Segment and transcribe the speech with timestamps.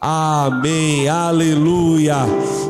[0.00, 2.16] Amém, aleluia,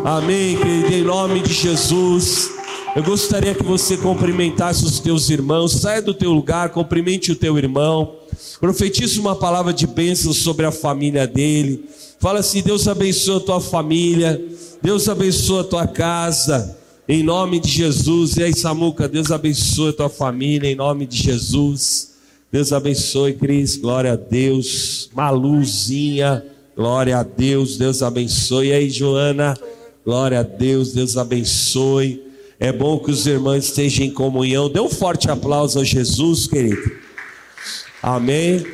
[0.05, 2.51] amém, querido, em nome de Jesus.
[2.97, 7.57] Eu gostaria que você cumprimentasse os teus irmãos, saia do teu lugar, cumprimente o teu
[7.57, 8.17] irmão,
[8.61, 11.85] profetize uma palavra de bênção sobre a família dele.
[12.19, 14.43] Fala assim: Deus abençoe a tua família,
[14.83, 16.77] Deus abençoe a tua casa,
[17.09, 18.37] em nome de Jesus.
[18.39, 22.10] E aí, Samuca, Deus abençoe a tua família, em nome de Jesus.
[22.53, 25.09] Deus abençoe, Cris, glória a Deus.
[25.15, 26.45] Maluzinha,
[26.75, 28.69] glória a Deus, Deus abençoe.
[28.69, 29.57] E aí, Joana,
[30.05, 32.25] glória a Deus, Deus abençoe.
[32.59, 34.69] É bom que os irmãos estejam em comunhão.
[34.69, 36.91] Dê um forte aplauso a Jesus, querido.
[38.03, 38.67] Amém.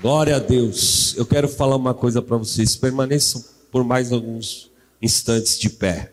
[0.00, 1.14] Glória a Deus.
[1.16, 2.74] Eu quero falar uma coisa para vocês.
[2.74, 6.12] Permaneçam por mais alguns instantes de pé.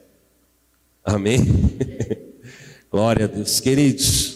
[1.03, 1.41] Amém.
[2.91, 3.59] Glória a Deus.
[3.59, 4.28] Queridos,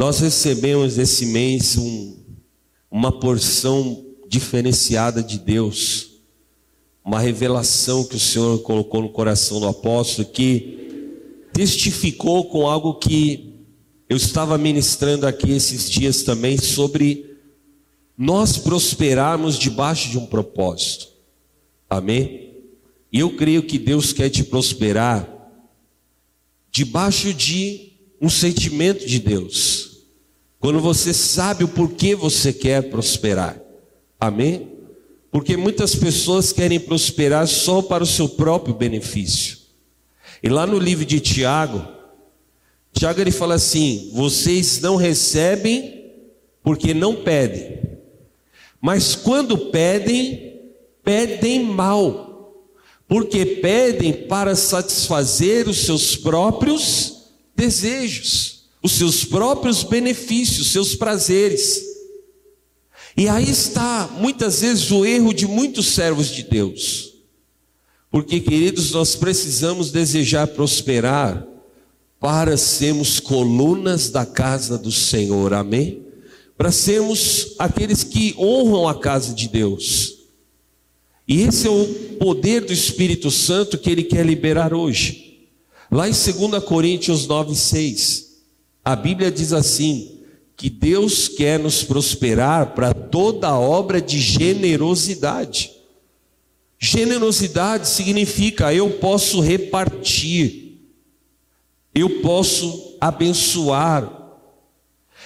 [0.00, 2.16] nós recebemos esse mês um,
[2.90, 6.12] uma porção diferenciada de Deus
[7.04, 11.12] uma revelação que o Senhor colocou no coração do apóstolo que
[11.52, 13.56] testificou com algo que
[14.08, 17.36] eu estava ministrando aqui esses dias também sobre
[18.16, 21.08] nós prosperarmos debaixo de um propósito.
[21.90, 22.54] Amém?
[23.12, 25.28] E eu creio que Deus quer te prosperar
[26.70, 29.89] debaixo de um sentimento de Deus.
[30.60, 33.58] Quando você sabe o porquê você quer prosperar.
[34.20, 34.68] Amém?
[35.32, 39.58] Porque muitas pessoas querem prosperar só para o seu próprio benefício.
[40.42, 41.86] E lá no livro de Tiago,
[42.92, 46.12] Tiago ele fala assim: vocês não recebem
[46.62, 47.80] porque não pedem.
[48.80, 50.60] Mas quando pedem,
[51.02, 52.66] pedem mal,
[53.08, 61.82] porque pedem para satisfazer os seus próprios desejos, os seus próprios benefícios, seus prazeres.
[63.16, 67.14] E aí está muitas vezes o erro de muitos servos de Deus.
[68.10, 71.46] Porque, queridos, nós precisamos desejar prosperar
[72.18, 76.02] para sermos colunas da casa do Senhor, amém?
[76.56, 80.16] Para sermos aqueles que honram a casa de Deus.
[81.26, 81.86] E esse é o
[82.18, 85.48] poder do Espírito Santo que ele quer liberar hoje.
[85.90, 88.29] Lá em 2 Coríntios 9, 6,
[88.84, 90.20] a Bíblia diz assim:
[90.60, 95.70] que Deus quer nos prosperar para toda obra de generosidade.
[96.78, 100.78] Generosidade significa eu posso repartir,
[101.94, 104.18] eu posso abençoar.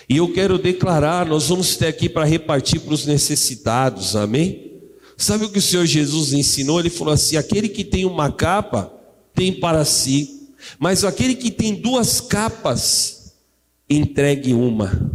[0.09, 4.83] E eu quero declarar, nós vamos ter aqui para repartir para os necessitados, amém?
[5.17, 6.79] Sabe o que o Senhor Jesus ensinou?
[6.79, 8.93] Ele falou assim: aquele que tem uma capa
[9.35, 10.49] tem para si,
[10.79, 13.14] mas aquele que tem duas capas,
[13.97, 15.11] entregue uma.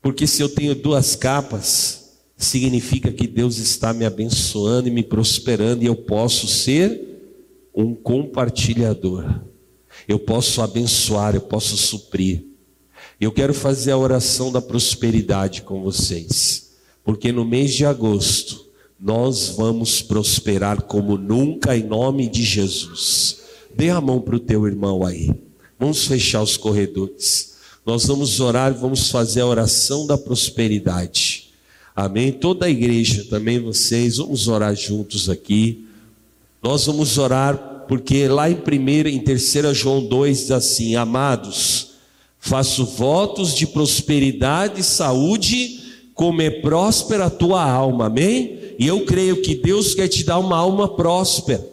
[0.00, 5.82] Porque se eu tenho duas capas, significa que Deus está me abençoando e me prosperando
[5.82, 7.00] e eu posso ser
[7.74, 9.40] um compartilhador.
[10.06, 12.44] Eu posso abençoar, eu posso suprir.
[13.20, 18.66] Eu quero fazer a oração da prosperidade com vocês, porque no mês de agosto
[19.00, 23.42] nós vamos prosperar como nunca em nome de Jesus.
[23.74, 25.45] Dê a mão para o teu irmão aí.
[25.78, 27.56] Vamos fechar os corredores.
[27.84, 31.50] Nós vamos orar, vamos fazer a oração da prosperidade.
[31.94, 32.32] Amém?
[32.32, 35.86] Toda a igreja, também vocês, vamos orar juntos aqui.
[36.62, 41.92] Nós vamos orar porque lá em 1 em 3 João 2 diz assim: Amados,
[42.38, 45.80] faço votos de prosperidade e saúde,
[46.12, 48.06] como é próspera a tua alma.
[48.06, 48.58] Amém?
[48.78, 51.66] E eu creio que Deus quer te dar uma alma próspera,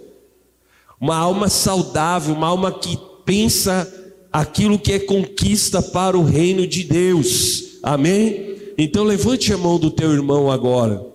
[1.02, 3.92] uma alma saudável, uma alma que pensa
[4.32, 7.80] aquilo que é conquista para o reino de Deus.
[7.84, 8.56] Amém?
[8.78, 11.06] Então levante a mão do teu irmão agora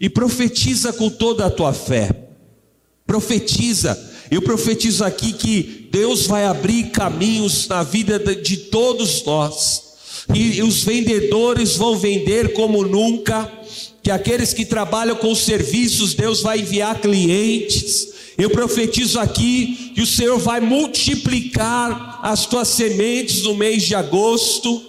[0.00, 2.10] e profetiza com toda a tua fé.
[3.06, 4.12] Profetiza.
[4.30, 9.82] Eu profetizo aqui que Deus vai abrir caminhos na vida de todos nós.
[10.34, 13.50] E os vendedores vão vender como nunca,
[14.02, 20.06] que aqueles que trabalham com serviços, Deus vai enviar clientes, eu profetizo aqui que o
[20.06, 24.82] Senhor vai multiplicar as tuas sementes no mês de agosto,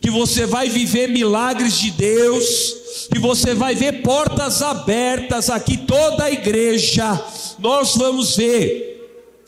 [0.00, 2.46] que você vai viver milagres de Deus,
[3.12, 7.22] que você vai ver portas abertas aqui, toda a igreja.
[7.58, 8.96] Nós vamos ver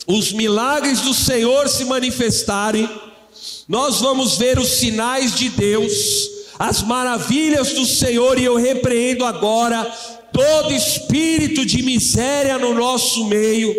[0.05, 2.89] os milagres do Senhor se manifestarem,
[3.67, 9.81] nós vamos ver os sinais de Deus, as maravilhas do Senhor, e eu repreendo agora
[10.33, 13.73] todo espírito de miséria no nosso meio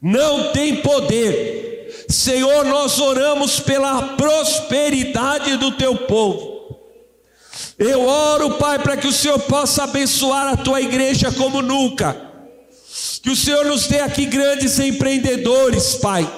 [0.00, 2.06] não tem poder.
[2.08, 6.78] Senhor, nós oramos pela prosperidade do teu povo.
[7.78, 12.16] Eu oro, Pai, para que o Senhor possa abençoar a tua igreja como nunca.
[13.22, 16.28] Que o Senhor nos dê aqui grandes empreendedores, Pai.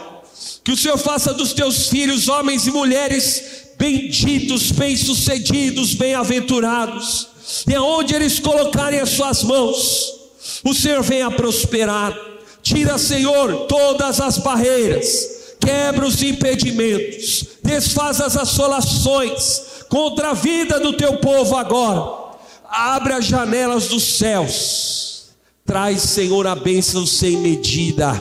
[0.64, 7.28] Que o Senhor faça dos teus filhos, homens e mulheres, benditos, bem-sucedidos, bem-aventurados.
[7.66, 10.14] E aonde eles colocarem as suas mãos,
[10.62, 12.14] o Senhor venha prosperar.
[12.62, 20.92] Tira, Senhor, todas as barreiras, quebra os impedimentos, desfaz as assolações contra a vida do
[20.92, 22.36] teu povo agora.
[22.68, 25.30] Abre as janelas dos céus.
[25.64, 28.12] Traz, Senhor, a bênção sem medida.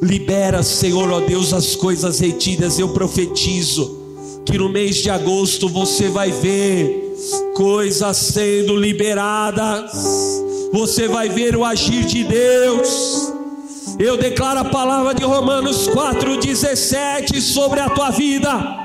[0.00, 2.78] Libera, Senhor, ó Deus, as coisas retidas.
[2.78, 4.01] Eu profetizo
[4.44, 7.16] que no mês de agosto você vai ver
[7.54, 9.92] coisas sendo liberadas.
[10.72, 13.32] Você vai ver o agir de Deus.
[13.98, 18.82] Eu declaro a palavra de Romanos 4,17 sobre a tua vida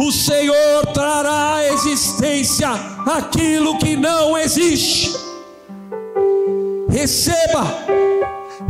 [0.00, 2.70] o Senhor trará à existência
[3.06, 5.14] aquilo que não existe.
[6.88, 7.66] Receba,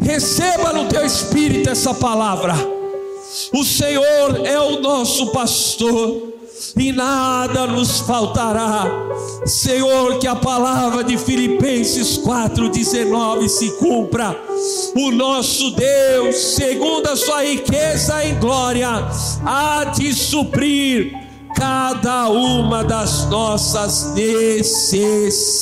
[0.03, 2.55] receba no teu espírito essa palavra.
[3.53, 6.31] O Senhor é o nosso pastor
[6.77, 8.87] e nada nos faltará.
[9.47, 14.37] Senhor, que a palavra de Filipenses 4,19 se cumpra.
[14.97, 18.89] O nosso Deus, segundo a sua riqueza em glória,
[19.45, 21.13] há de suprir
[21.55, 25.61] cada uma das nossas necessidades.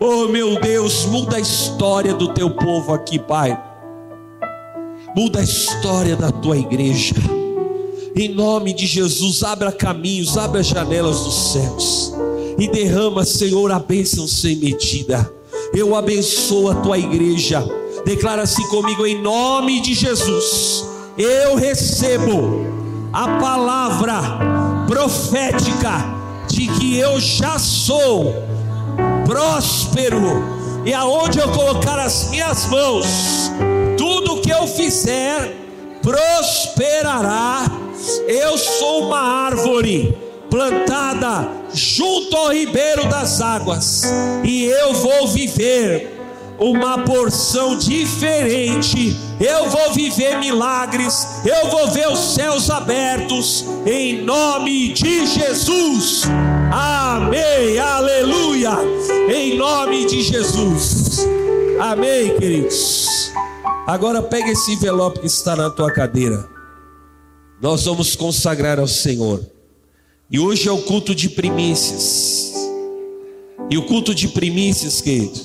[0.00, 3.67] Oh meu Deus, muda a história do teu povo aqui, Pai.
[5.18, 7.16] Muda a história da tua igreja
[8.14, 12.12] em nome de Jesus, abra caminhos, abra as janelas dos céus
[12.56, 15.28] e derrama, Senhor, a bênção sem medida.
[15.74, 17.64] Eu abençoo a tua igreja.
[18.04, 20.84] Declara-se comigo em nome de Jesus.
[21.18, 22.64] Eu recebo
[23.12, 24.20] a palavra
[24.86, 26.04] profética
[26.48, 28.34] de que eu já sou
[29.26, 30.44] próspero
[30.84, 33.50] e aonde eu colocar as minhas mãos,
[34.18, 35.54] tudo que eu fizer
[36.02, 37.64] prosperará
[38.26, 40.16] eu sou uma árvore
[40.50, 44.04] plantada junto ao ribeiro das águas,
[44.44, 46.16] e eu vou viver
[46.58, 49.16] uma porção diferente.
[49.40, 56.22] Eu vou viver milagres, eu vou ver os céus abertos, em nome de Jesus.
[56.72, 58.72] Amém, aleluia,
[59.32, 61.26] em nome de Jesus.
[61.78, 63.32] Amém, queridos.
[63.88, 66.58] Agora pega esse envelope que está na tua cadeira
[67.60, 69.44] nós vamos consagrar ao Senhor.
[70.30, 72.52] E hoje é o culto de primícias.
[73.70, 75.40] E o culto de primícias, querido,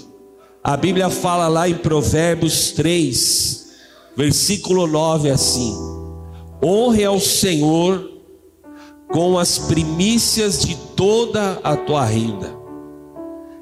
[0.63, 3.67] a Bíblia fala lá em Provérbios 3,
[4.15, 5.75] versículo 9 assim:
[6.63, 8.11] Honre ao Senhor
[9.11, 12.55] com as primícias de toda a tua renda,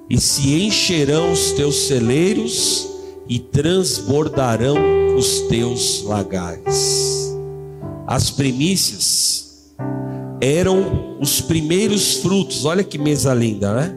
[0.09, 2.87] e se encherão os teus celeiros
[3.31, 4.75] e transbordarão
[5.15, 7.33] os teus lagares.
[8.05, 9.73] As primícias
[10.41, 12.65] eram os primeiros frutos.
[12.65, 13.95] Olha que mesa linda, né?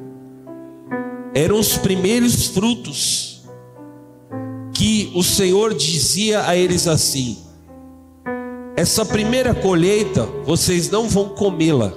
[1.34, 3.42] Eram os primeiros frutos
[4.72, 7.36] que o Senhor dizia a eles assim:
[8.76, 11.92] Essa primeira colheita vocês não vão comê-la.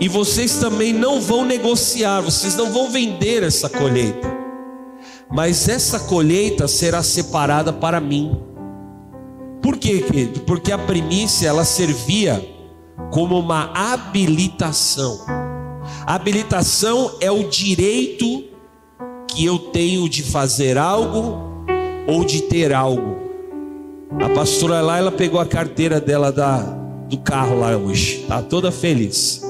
[0.00, 4.45] E vocês também não vão negociar, vocês não vão vender essa colheita.
[5.30, 8.40] Mas essa colheita será separada para mim.
[9.60, 10.40] Por quê, querido?
[10.40, 12.44] Porque a primícia ela servia
[13.10, 15.18] como uma habilitação.
[16.06, 18.44] Habilitação é o direito
[19.28, 21.64] que eu tenho de fazer algo
[22.06, 23.16] ou de ter algo.
[24.24, 26.58] A pastora lá, ela pegou a carteira dela da,
[27.08, 29.42] do carro lá hoje, tá toda feliz.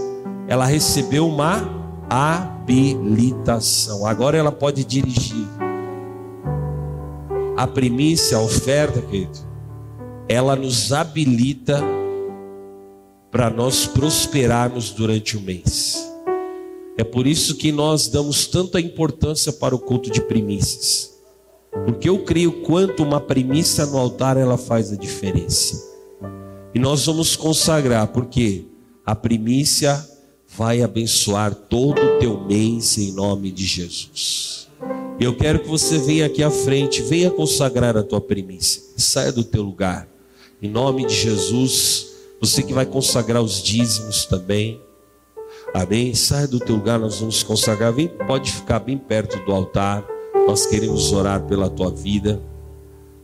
[0.49, 1.69] Ela recebeu uma
[2.09, 4.07] habilitação.
[4.07, 5.47] Agora ela pode dirigir.
[7.57, 9.39] A primícia, a oferta, querido,
[10.29, 11.81] ela nos habilita
[13.31, 16.07] para nós prosperarmos durante o mês.
[16.99, 21.15] É por isso que nós damos tanta importância para o culto de primícias.
[21.87, 25.83] Porque eu creio quanto uma primícia no altar ela faz a diferença.
[26.75, 28.67] E nós vamos consagrar, porque
[29.05, 30.07] a primícia
[30.47, 34.66] vai abençoar todo o teu mês em nome de Jesus.
[35.19, 38.83] Eu quero que você venha aqui à frente, venha consagrar a tua primícia.
[38.97, 40.07] Saia do teu lugar.
[40.61, 42.09] Em nome de Jesus,
[42.39, 44.79] você que vai consagrar os dízimos também.
[45.73, 46.15] Amém.
[46.15, 47.95] Sai do teu lugar, nós vamos consagrar.
[47.95, 50.07] Vem, pode ficar bem perto do altar.
[50.47, 52.43] Nós queremos orar pela tua vida.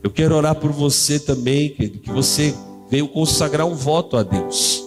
[0.01, 2.55] Eu quero orar por você também, querido, que você
[2.89, 4.83] veio consagrar um voto a Deus.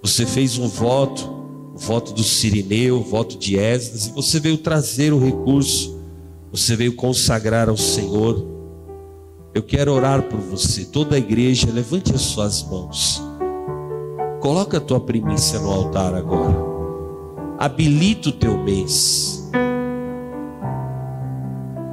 [0.00, 1.28] Você fez um voto,
[1.74, 6.03] o voto do Sirineu, o voto de Esdras, e você veio trazer o recurso,
[6.54, 8.46] você veio consagrar ao Senhor.
[9.52, 13.20] Eu quero orar por você, toda a igreja, levante as suas mãos.
[14.40, 16.54] Coloca a tua primícia no altar agora.
[17.58, 19.50] Habilita o teu mês.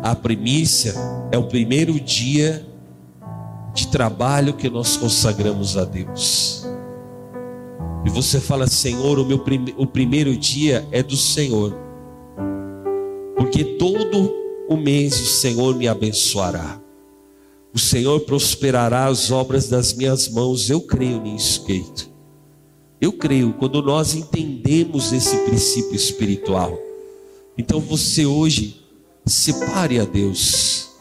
[0.04, 0.94] A primícia
[1.32, 2.64] é o primeiro dia
[3.74, 6.68] de trabalho que nós consagramos a Deus.
[8.06, 11.76] E você fala, Senhor, o meu prim o primeiro dia é do Senhor.
[13.36, 14.41] Porque todo
[14.72, 16.80] o mês o Senhor me abençoará.
[17.74, 20.70] O Senhor prosperará as obras das minhas mãos.
[20.70, 22.12] Eu creio nisso, querido.
[23.00, 26.78] Eu creio quando nós entendemos esse princípio espiritual.
[27.58, 28.82] Então você hoje
[29.26, 30.92] separe a Deus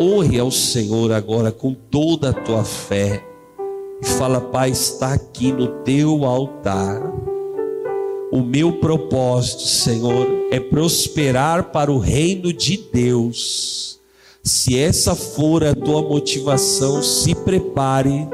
[0.00, 3.22] honre ao Senhor agora com toda a tua fé.
[4.02, 7.02] E fala, Pai, está aqui no teu altar.
[8.32, 13.98] O meu propósito, Senhor, é prosperar para o reino de Deus.
[14.42, 18.28] Se essa for a tua motivação, se prepare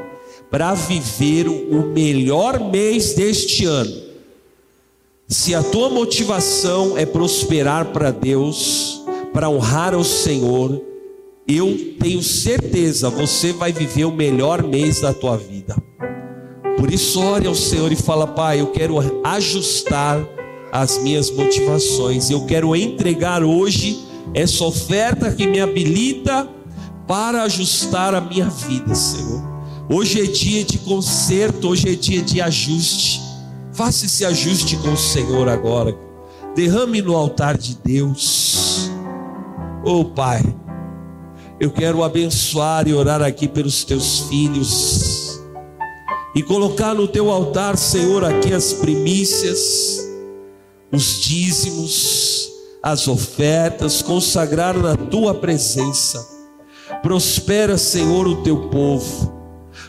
[0.51, 4.07] para viver o melhor mês deste ano.
[5.27, 10.81] Se a tua motivação é prosperar para Deus, para honrar ao Senhor,
[11.49, 15.77] eu tenho certeza, você vai viver o melhor mês da tua vida.
[16.77, 20.21] Por isso, ore ao Senhor e fala: Pai, eu quero ajustar
[20.73, 24.05] as minhas motivações, eu quero entregar hoje
[24.35, 26.49] essa oferta que me habilita
[27.07, 29.43] para ajustar a minha vida, Senhor.
[29.89, 33.23] Hoje é dia de conserto, hoje é dia de ajuste.
[33.73, 35.97] Faça esse ajuste com o Senhor agora.
[36.55, 38.91] Derrame no altar de Deus.
[39.85, 40.43] Oh, Pai
[41.59, 45.26] eu quero abençoar e orar aqui pelos teus filhos
[46.37, 50.07] e colocar no teu altar, Senhor, aqui as primícias,
[50.93, 52.49] os dízimos,
[52.83, 56.25] as ofertas, consagrar na tua presença.
[57.03, 59.35] Prospera, Senhor, o teu povo.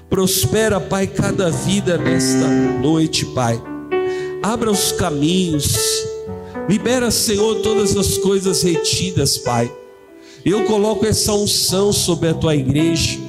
[0.09, 3.61] Prospera, Pai, cada vida nesta noite, Pai.
[4.41, 5.75] Abra os caminhos.
[6.69, 9.71] Libera, Senhor, todas as coisas retidas, Pai
[10.49, 13.19] eu coloco essa unção sobre a tua igreja,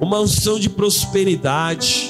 [0.00, 2.08] uma unção de prosperidade,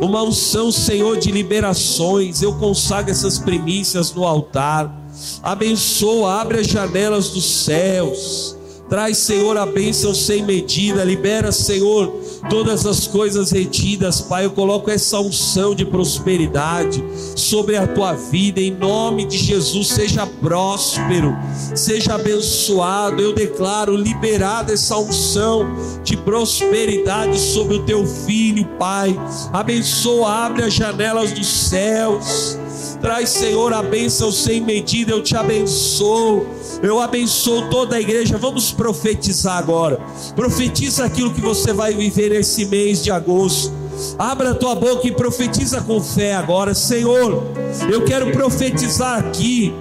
[0.00, 2.42] uma unção, Senhor, de liberações.
[2.42, 4.94] Eu consagro essas primícias no altar.
[5.42, 8.57] Abençoa, abre as janelas dos céus.
[8.88, 11.04] Traz, Senhor, a bênção sem medida.
[11.04, 12.10] Libera, Senhor,
[12.48, 14.46] todas as coisas retidas, Pai.
[14.46, 17.04] Eu coloco essa unção de prosperidade
[17.36, 19.88] sobre a tua vida, em nome de Jesus.
[19.88, 21.36] Seja próspero,
[21.74, 23.20] seja abençoado.
[23.20, 25.66] Eu declaro liberada essa unção
[26.02, 29.14] de prosperidade sobre o teu filho, Pai.
[29.52, 32.58] Abençoa, abre as janelas dos céus.
[33.00, 35.12] Traz, Senhor, a bênção sem medida.
[35.12, 36.46] Eu te abençoo.
[36.82, 38.36] Eu abençoo toda a igreja.
[38.36, 40.00] Vamos profetizar agora.
[40.34, 43.72] Profetiza aquilo que você vai viver esse mês de agosto.
[44.18, 47.42] Abra tua boca e profetiza com fé agora, Senhor.
[47.90, 49.74] Eu quero profetizar aqui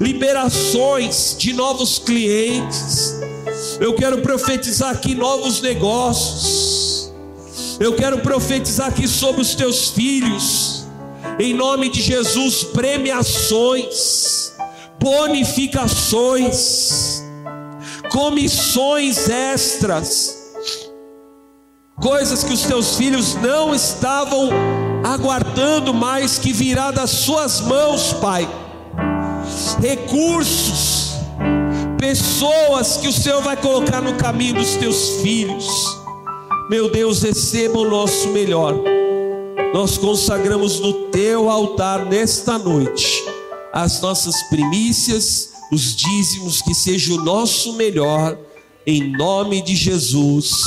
[0.00, 3.14] liberações de novos clientes.
[3.80, 7.12] Eu quero profetizar aqui novos negócios.
[7.78, 10.77] Eu quero profetizar aqui sobre os teus filhos.
[11.38, 14.52] Em nome de Jesus, premiações,
[14.98, 17.22] bonificações,
[18.10, 20.38] comissões extras
[22.00, 24.50] coisas que os teus filhos não estavam
[25.04, 28.48] aguardando mais que virá das suas mãos, Pai.
[29.80, 31.14] Recursos,
[31.98, 35.66] pessoas que o Senhor vai colocar no caminho dos teus filhos.
[36.70, 38.74] Meu Deus, receba o nosso melhor.
[39.72, 43.22] Nós consagramos no teu altar nesta noite
[43.72, 48.36] as nossas primícias, os dízimos, que seja o nosso melhor,
[48.86, 50.62] em nome de Jesus.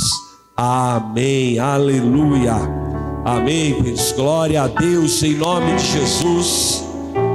[0.55, 2.55] Amém, aleluia.
[3.25, 4.11] Amém, queridos.
[4.11, 6.83] Glória a Deus em nome de Jesus.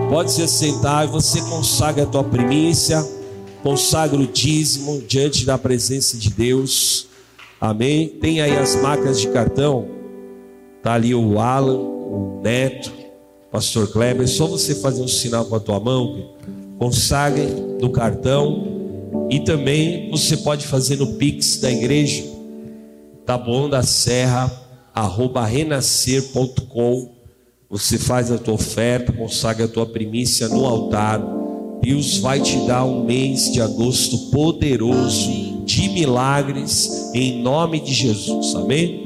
[0.08, 3.04] Pode se sentar e você consagra a tua primícia,
[3.62, 7.08] consagra o dízimo diante da presença de Deus.
[7.60, 8.06] Amém.
[8.08, 9.95] Tem aí as marcas de cartão.
[10.86, 12.92] Tá ali o Alan, o Neto,
[13.48, 14.22] o Pastor Kleber.
[14.22, 16.30] É só você fazer um sinal com a tua mão.
[16.78, 17.44] Consagre
[17.80, 19.26] no cartão.
[19.28, 22.22] E também você pode fazer no Pix da igreja
[23.24, 24.48] Taboão da Serra,
[24.94, 27.16] arroba renascer.com.
[27.68, 31.20] Você faz a tua oferta, consagra a tua primícia no altar.
[31.82, 38.54] Deus vai te dar um mês de agosto poderoso de milagres em nome de Jesus.
[38.54, 39.05] Amém?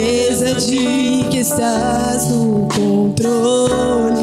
[3.15, 4.20] Glória a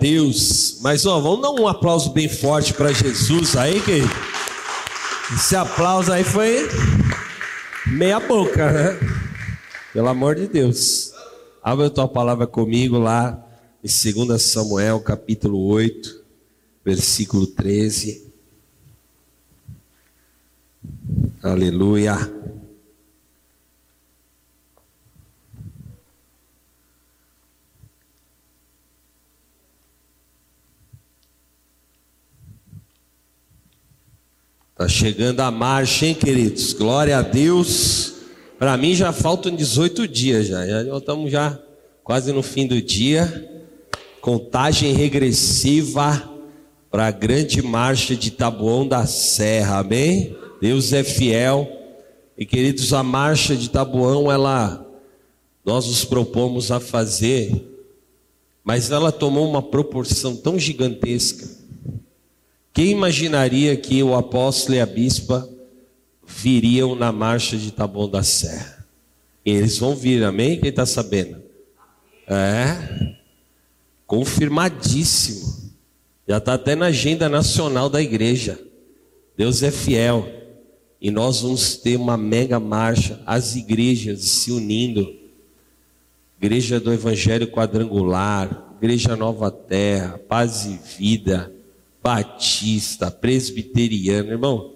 [0.00, 0.78] Deus.
[0.80, 4.02] Mas ó, vamos dar um aplauso bem forte para Jesus aí, que
[5.34, 6.68] esse aplauso aí foi
[7.86, 8.98] meia boca, né?
[9.92, 11.12] Pelo amor de Deus.
[11.62, 13.46] Abra a tua palavra comigo lá
[13.84, 13.88] em
[14.26, 16.22] 2 Samuel, capítulo 8,
[16.84, 18.30] versículo 13.
[21.42, 22.39] Aleluia.
[34.80, 36.72] Tá chegando a marcha, hein, queridos?
[36.72, 38.14] Glória a Deus.
[38.58, 40.66] Para mim já faltam 18 dias já.
[40.66, 41.58] Já estamos já
[42.02, 43.62] quase no fim do dia.
[44.22, 46.30] Contagem regressiva
[46.90, 49.80] para a grande marcha de Taboão da Serra.
[49.80, 50.34] Amém?
[50.62, 51.70] Deus é fiel.
[52.34, 54.82] E queridos, a marcha de Taboão, ela
[55.62, 57.52] nós nos propomos a fazer,
[58.64, 61.59] mas ela tomou uma proporção tão gigantesca
[62.72, 65.48] quem imaginaria que o apóstolo e a bispa
[66.24, 68.86] viriam na marcha de Taboão da Serra?
[69.44, 70.60] Eles vão vir, amém?
[70.60, 71.42] Quem está sabendo?
[72.26, 73.16] É,
[74.06, 75.72] confirmadíssimo.
[76.28, 78.60] Já está até na agenda nacional da igreja.
[79.36, 80.28] Deus é fiel.
[81.00, 85.12] E nós vamos ter uma mega marcha, as igrejas se unindo.
[86.40, 91.52] Igreja do Evangelho Quadrangular, Igreja Nova Terra, Paz e Vida,
[92.02, 94.72] Batista, Presbiteriana, irmão.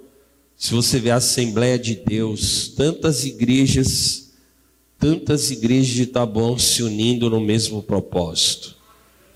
[0.57, 4.33] Se você vê a Assembleia de Deus, tantas igrejas,
[4.99, 8.77] tantas igrejas de Taboão se unindo no mesmo propósito.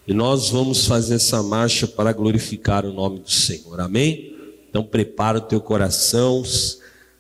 [0.07, 3.81] E nós vamos fazer essa marcha para glorificar o nome do Senhor.
[3.81, 4.35] Amém?
[4.71, 6.43] Então prepara o teu coração,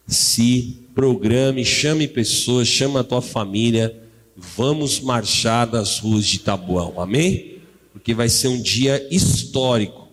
[0.07, 4.03] se programe, chame pessoas, chama a tua família,
[4.35, 7.59] vamos marchar das ruas de Tabuão, amém?
[7.93, 10.08] Porque vai ser um dia histórico,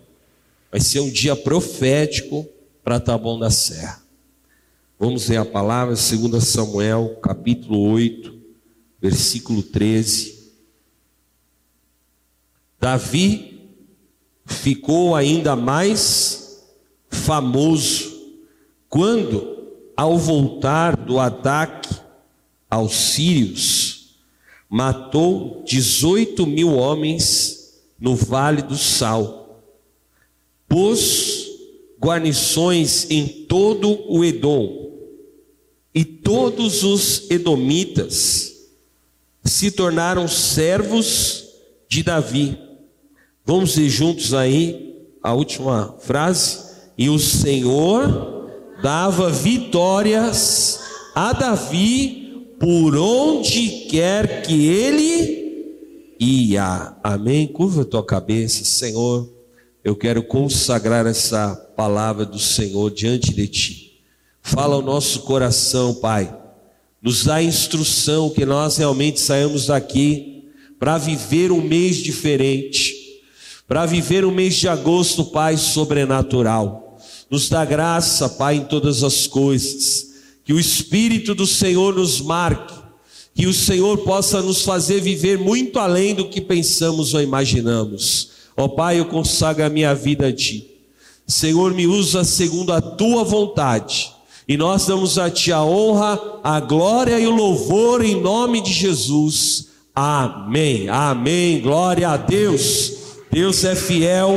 [0.76, 2.46] vai ser um dia profético
[2.84, 4.02] para Taboão da Serra.
[4.98, 8.38] Vamos ler a palavra, 2 Samuel, capítulo 8,
[9.00, 10.52] versículo 13.
[12.78, 13.70] Davi
[14.44, 16.62] ficou ainda mais
[17.08, 18.14] famoso
[18.86, 21.88] quando ao voltar do ataque
[22.68, 24.18] aos sírios,
[24.68, 29.45] matou 18 mil homens no Vale do Sal,
[30.68, 31.46] pôs
[32.00, 34.86] guarnições em todo o Edom,
[35.94, 38.54] e todos os edomitas
[39.42, 41.46] se tornaram servos
[41.88, 42.58] de Davi.
[43.44, 46.66] Vamos ir juntos aí a última frase.
[46.98, 48.50] E o Senhor
[48.82, 50.80] dava vitórias
[51.14, 56.96] a Davi por onde quer que ele ia.
[57.02, 57.46] Amém?
[57.46, 59.35] Curva tua cabeça, Senhor.
[59.86, 64.00] Eu quero consagrar essa palavra do Senhor diante de ti.
[64.42, 66.36] Fala ao nosso coração, Pai.
[67.00, 73.22] Nos dá instrução que nós realmente saímos daqui para viver um mês diferente,
[73.68, 76.98] para viver um mês de agosto, Pai, sobrenatural.
[77.30, 80.08] Nos dá graça, Pai, em todas as coisas.
[80.44, 82.74] Que o Espírito do Senhor nos marque.
[83.36, 88.34] Que o Senhor possa nos fazer viver muito além do que pensamos ou imaginamos.
[88.56, 90.70] Ó oh, Pai, eu consagro a minha vida a Ti.
[91.26, 94.12] Senhor, me usa segundo a Tua vontade.
[94.48, 98.72] E nós damos a Ti a honra, a glória e o louvor em nome de
[98.72, 99.68] Jesus.
[99.94, 100.88] Amém.
[100.88, 101.60] Amém.
[101.60, 102.92] Glória a Deus.
[103.30, 104.36] Deus é fiel.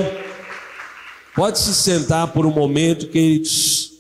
[1.36, 3.94] Pode se sentar por um momento, queridos.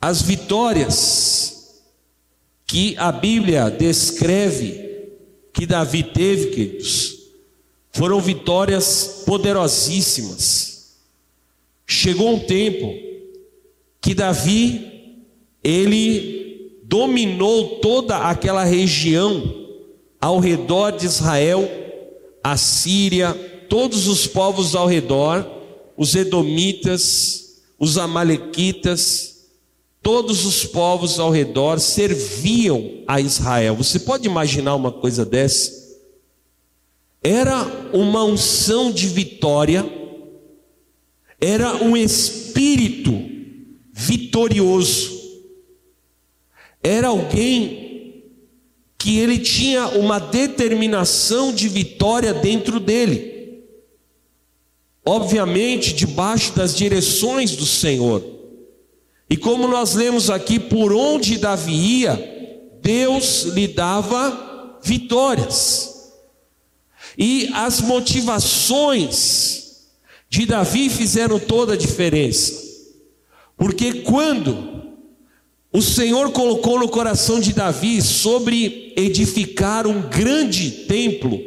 [0.00, 1.82] As vitórias
[2.66, 4.84] que a Bíblia descreve
[5.52, 7.23] que Davi teve, queridos,
[7.94, 10.96] foram vitórias poderosíssimas.
[11.86, 12.92] Chegou um tempo
[14.00, 15.20] que Davi
[15.62, 19.66] ele dominou toda aquela região
[20.20, 21.70] ao redor de Israel,
[22.42, 23.32] a Síria,
[23.68, 25.46] todos os povos ao redor,
[25.96, 29.46] os edomitas, os amalequitas,
[30.02, 33.76] todos os povos ao redor serviam a Israel.
[33.76, 35.83] Você pode imaginar uma coisa dessa?
[37.24, 39.84] Era uma unção de vitória,
[41.40, 43.18] era um espírito
[43.90, 45.10] vitorioso,
[46.82, 48.22] era alguém
[48.98, 53.34] que ele tinha uma determinação de vitória dentro dele
[55.04, 58.24] obviamente debaixo das direções do Senhor.
[59.28, 65.93] E como nós lemos aqui, por onde Davi ia, Deus lhe dava vitórias.
[67.16, 69.64] E as motivações
[70.28, 72.62] de Davi fizeram toda a diferença.
[73.56, 74.82] Porque quando
[75.72, 81.40] o Senhor colocou no coração de Davi sobre edificar um grande templo,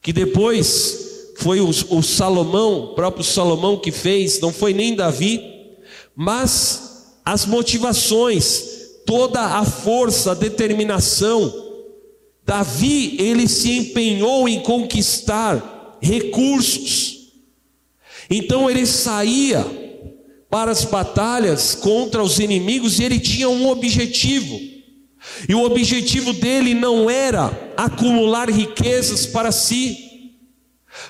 [0.00, 5.40] que depois foi o, o Salomão, o próprio Salomão que fez, não foi nem Davi,
[6.14, 6.92] mas
[7.24, 8.64] as motivações,
[9.06, 11.71] toda a força, a determinação.
[12.44, 17.32] Davi, ele se empenhou em conquistar recursos.
[18.28, 19.64] Então ele saía
[20.50, 24.60] para as batalhas contra os inimigos e ele tinha um objetivo.
[25.48, 30.34] E o objetivo dele não era acumular riquezas para si,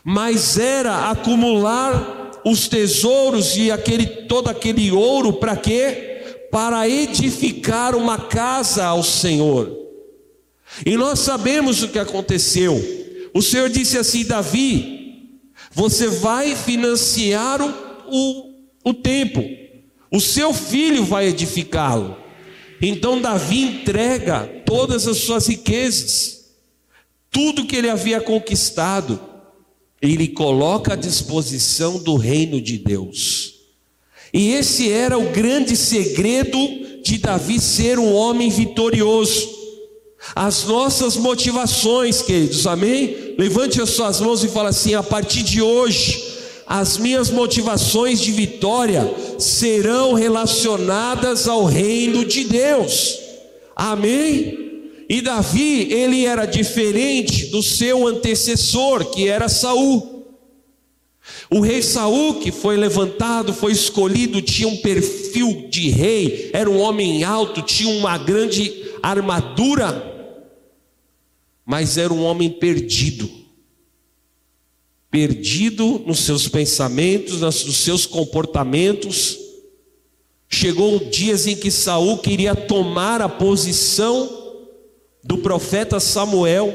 [0.05, 6.49] mas era acumular os tesouros e aquele todo aquele ouro para quê?
[6.51, 9.82] Para edificar uma casa ao Senhor.
[10.85, 12.81] E nós sabemos o que aconteceu.
[13.35, 15.41] O Senhor disse assim: Davi,
[15.73, 17.75] você vai financiar o,
[18.09, 19.45] o, o templo,
[20.11, 22.17] o seu filho vai edificá-lo.
[22.81, 26.51] Então Davi entrega todas as suas riquezas,
[27.31, 29.33] tudo que ele havia conquistado
[30.03, 33.55] ele coloca à disposição do reino de Deus.
[34.35, 36.59] E esse era o grande segredo
[37.05, 39.62] de Davi ser um homem vitorioso.
[40.35, 43.35] As nossas motivações, queridos, amém?
[43.37, 46.33] Levante as suas mãos e fala assim: a partir de hoje,
[46.67, 53.19] as minhas motivações de vitória serão relacionadas ao reino de Deus.
[53.77, 54.63] Amém?
[55.09, 60.13] E Davi, ele era diferente do seu antecessor, que era Saul.
[61.51, 66.81] O rei Saul, que foi levantado, foi escolhido, tinha um perfil de rei, era um
[66.81, 70.12] homem alto, tinha uma grande armadura,
[71.65, 73.31] mas era um homem perdido.
[75.11, 79.39] Perdido nos seus pensamentos, nos seus comportamentos.
[80.49, 84.59] Chegou dias em que Saul queria tomar a posição
[85.23, 86.73] do profeta Samuel.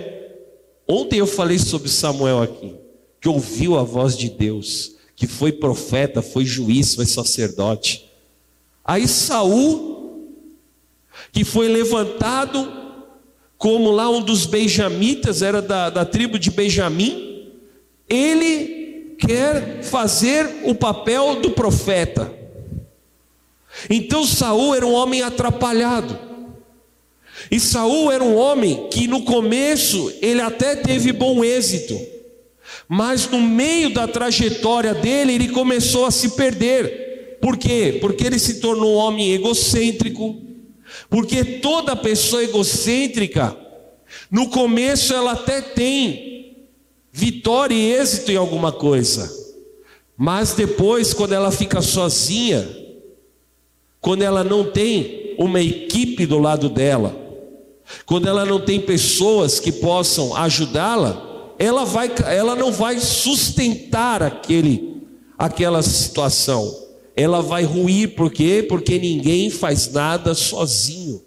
[0.87, 2.75] Ontem eu falei sobre Samuel aqui,
[3.19, 8.09] que ouviu a voz de Deus, que foi profeta, foi juiz, foi sacerdote.
[8.85, 10.37] Aí Saul,
[11.33, 12.86] que foi levantado
[13.57, 17.51] como lá um dos benjamitas, era da, da tribo de Benjamim,
[18.07, 22.31] ele quer fazer o papel do profeta.
[23.89, 26.17] Então Saul era um homem atrapalhado.
[27.49, 31.99] E Saul era um homem que no começo ele até teve bom êxito,
[32.87, 37.37] mas no meio da trajetória dele ele começou a se perder.
[37.41, 37.97] Por quê?
[38.01, 40.46] Porque ele se tornou um homem egocêntrico.
[41.09, 43.55] Porque toda pessoa egocêntrica,
[44.29, 46.67] no começo ela até tem
[47.11, 49.35] vitória e êxito em alguma coisa,
[50.17, 52.67] mas depois, quando ela fica sozinha,
[54.01, 57.15] quando ela não tem uma equipe do lado dela,
[58.05, 65.03] quando ela não tem pessoas que possam ajudá-la, ela, vai, ela não vai sustentar aquele,
[65.37, 66.86] aquela situação.
[67.17, 68.63] Ela vai ruir, por quê?
[68.69, 71.19] Porque ninguém faz nada sozinho.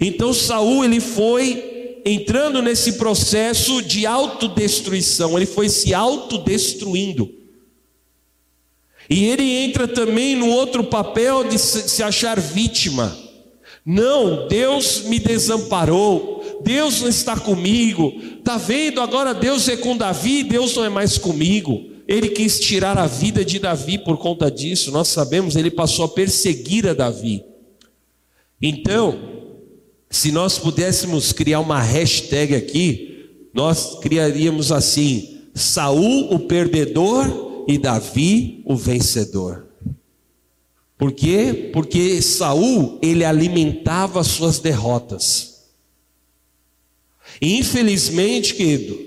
[0.00, 7.32] Então Saul ele foi entrando nesse processo de autodestruição, ele foi se autodestruindo.
[9.08, 13.16] E ele entra também no outro papel de se achar vítima.
[13.86, 18.12] Não, Deus me desamparou, Deus não está comigo.
[18.38, 19.00] Está vendo?
[19.00, 21.91] Agora Deus é com Davi, Deus não é mais comigo.
[22.12, 24.90] Ele quis tirar a vida de Davi por conta disso.
[24.90, 27.42] Nós sabemos, ele passou a perseguir a Davi.
[28.60, 29.18] Então,
[30.10, 38.60] se nós pudéssemos criar uma hashtag aqui, nós criaríamos assim: Saul o perdedor e Davi
[38.66, 39.68] o vencedor.
[40.98, 41.70] Por quê?
[41.72, 45.62] Porque Saul, ele alimentava suas derrotas.
[47.40, 48.98] Infelizmente, querido,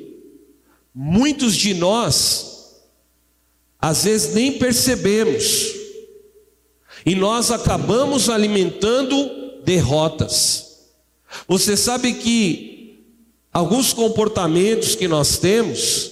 [0.92, 2.55] muitos de nós
[3.86, 5.76] às vezes nem percebemos.
[7.06, 10.88] E nós acabamos alimentando derrotas.
[11.48, 13.06] Você sabe que
[13.54, 16.12] alguns comportamentos que nós temos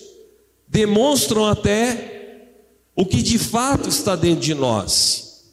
[0.67, 2.51] demonstram até
[2.95, 5.45] o que de fato está dentro de nós.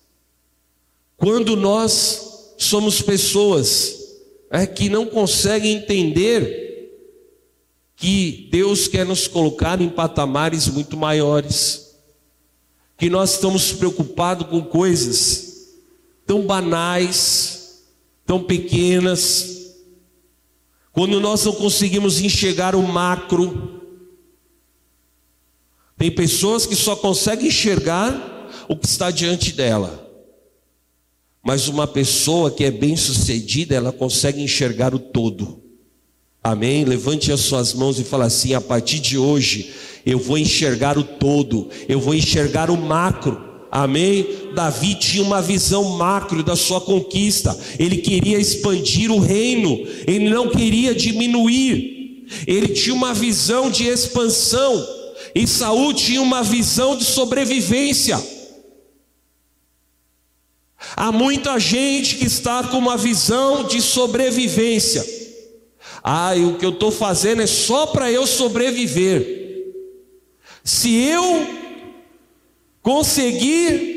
[1.16, 3.96] Quando nós somos pessoas
[4.50, 7.00] é, que não conseguem entender
[7.96, 11.89] que Deus quer nos colocar em patamares muito maiores,
[13.00, 15.70] que nós estamos preocupados com coisas
[16.26, 17.82] tão banais,
[18.26, 19.74] tão pequenas,
[20.92, 23.80] quando nós não conseguimos enxergar o macro.
[25.96, 28.14] Tem pessoas que só conseguem enxergar
[28.68, 30.06] o que está diante dela.
[31.42, 35.59] Mas uma pessoa que é bem-sucedida, ela consegue enxergar o todo.
[36.42, 36.84] Amém?
[36.84, 39.72] Levante as suas mãos e fala assim: a partir de hoje,
[40.06, 43.48] eu vou enxergar o todo, eu vou enxergar o macro.
[43.70, 44.26] Amém?
[44.54, 47.56] Davi tinha uma visão macro da sua conquista.
[47.78, 52.26] Ele queria expandir o reino, ele não queria diminuir.
[52.46, 54.86] Ele tinha uma visão de expansão.
[55.34, 58.20] E Saul tinha uma visão de sobrevivência.
[60.96, 65.19] Há muita gente que está com uma visão de sobrevivência.
[66.02, 69.72] Ah, o que eu estou fazendo é só para eu sobreviver.
[70.64, 71.46] Se eu
[72.82, 73.90] conseguir,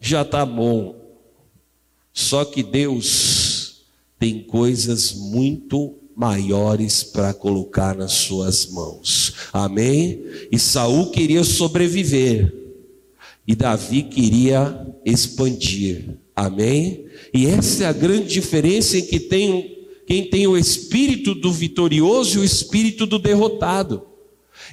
[0.00, 0.96] já está bom.
[2.12, 3.84] Só que Deus
[4.18, 9.34] tem coisas muito maiores para colocar nas suas mãos.
[9.52, 10.24] Amém?
[10.50, 12.52] E Saul queria sobreviver.
[13.46, 16.18] E Davi queria expandir.
[16.34, 17.06] Amém?
[17.32, 19.77] E essa é a grande diferença em que tem
[20.08, 24.02] quem tem o espírito do vitorioso e o espírito do derrotado.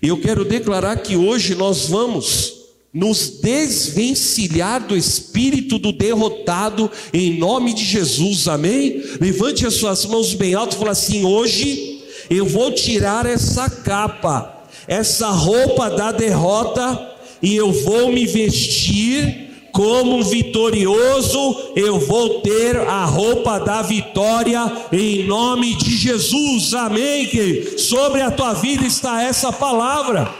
[0.02, 2.54] E eu quero declarar que hoje nós vamos
[2.93, 9.04] nos desvencilhar do espírito do derrotado, em nome de Jesus, amém?
[9.19, 14.63] Levante as suas mãos bem alto e fala assim: hoje eu vou tirar essa capa,
[14.88, 19.45] essa roupa da derrota, e eu vou me vestir
[19.76, 27.26] como vitorioso, eu vou ter a roupa da vitória em nome de Jesus, amém?
[27.26, 30.34] Que sobre a tua vida está essa palavra.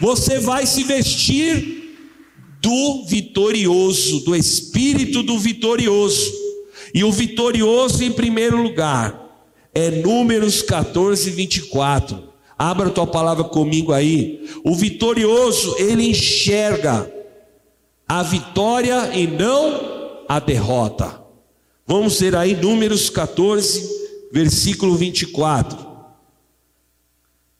[0.00, 1.92] Você vai se vestir
[2.62, 6.32] do vitorioso, do espírito do vitorioso.
[6.94, 12.18] E o vitorioso, em primeiro lugar, é Números 14, 24.
[12.58, 14.48] Abra tua palavra comigo aí.
[14.64, 17.19] O vitorioso, ele enxerga
[18.10, 21.22] a vitória e não a derrota.
[21.86, 23.88] Vamos ver aí Números 14,
[24.32, 25.78] versículo 24.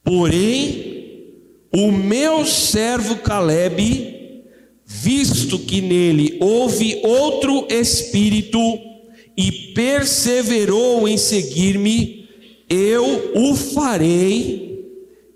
[0.02, 1.36] Porém,
[1.72, 4.42] o meu servo Caleb
[4.84, 8.58] visto que nele houve outro espírito
[9.36, 12.28] e perseverou em seguir-me,
[12.68, 14.84] eu o farei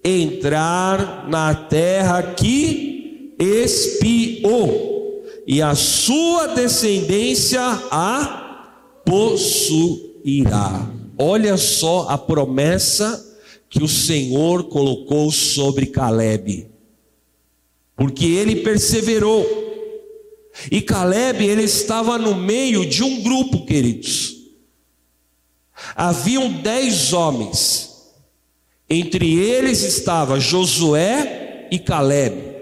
[0.05, 4.94] entrar na terra que espiou,
[5.47, 10.91] e a sua descendência a possuirá.
[11.19, 13.37] Olha só a promessa
[13.69, 16.75] que o Senhor colocou sobre Caleb
[17.97, 19.63] porque ele perseverou.
[20.71, 24.37] E Caleb, ele estava no meio de um grupo, queridos.
[25.97, 27.91] Haviam dez homens,
[28.89, 32.54] entre eles estava Josué e Caleb,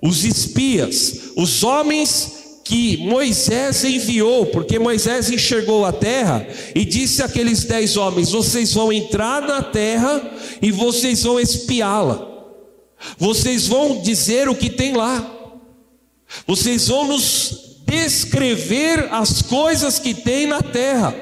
[0.00, 7.64] os espias, os homens que Moisés enviou, porque Moisés enxergou a terra e disse àqueles
[7.64, 10.22] dez homens: Vocês vão entrar na terra
[10.62, 12.28] e vocês vão espiá-la.
[13.18, 15.38] Vocês vão dizer o que tem lá.
[16.46, 21.12] Vocês vão nos descrever as coisas que tem na terra.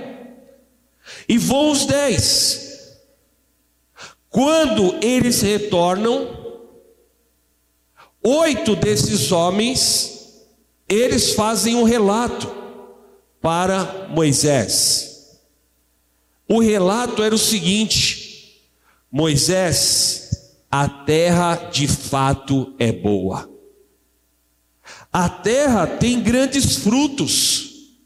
[1.26, 2.68] E vão os dez.
[4.28, 6.37] Quando eles retornam,
[8.28, 10.44] oito desses homens,
[10.88, 12.52] eles fazem um relato
[13.40, 15.38] para Moisés.
[16.48, 18.62] O relato era o seguinte:
[19.10, 20.28] Moisés
[20.70, 23.48] a terra de fato é boa.
[25.10, 27.96] A terra tem grandes frutos.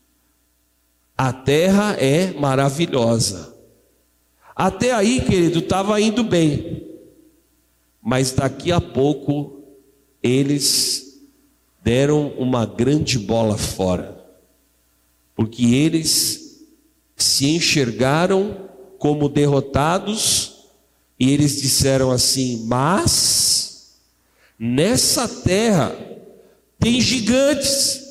[1.18, 3.52] A terra é maravilhosa.
[4.54, 6.87] Até aí, querido, estava indo bem.
[8.00, 9.62] Mas daqui a pouco
[10.22, 11.20] eles
[11.82, 14.20] deram uma grande bola fora.
[15.35, 16.64] Porque eles
[17.16, 20.68] se enxergaram como derrotados
[21.18, 23.96] e eles disseram assim: Mas
[24.58, 25.96] nessa terra
[26.78, 28.02] tem gigantes,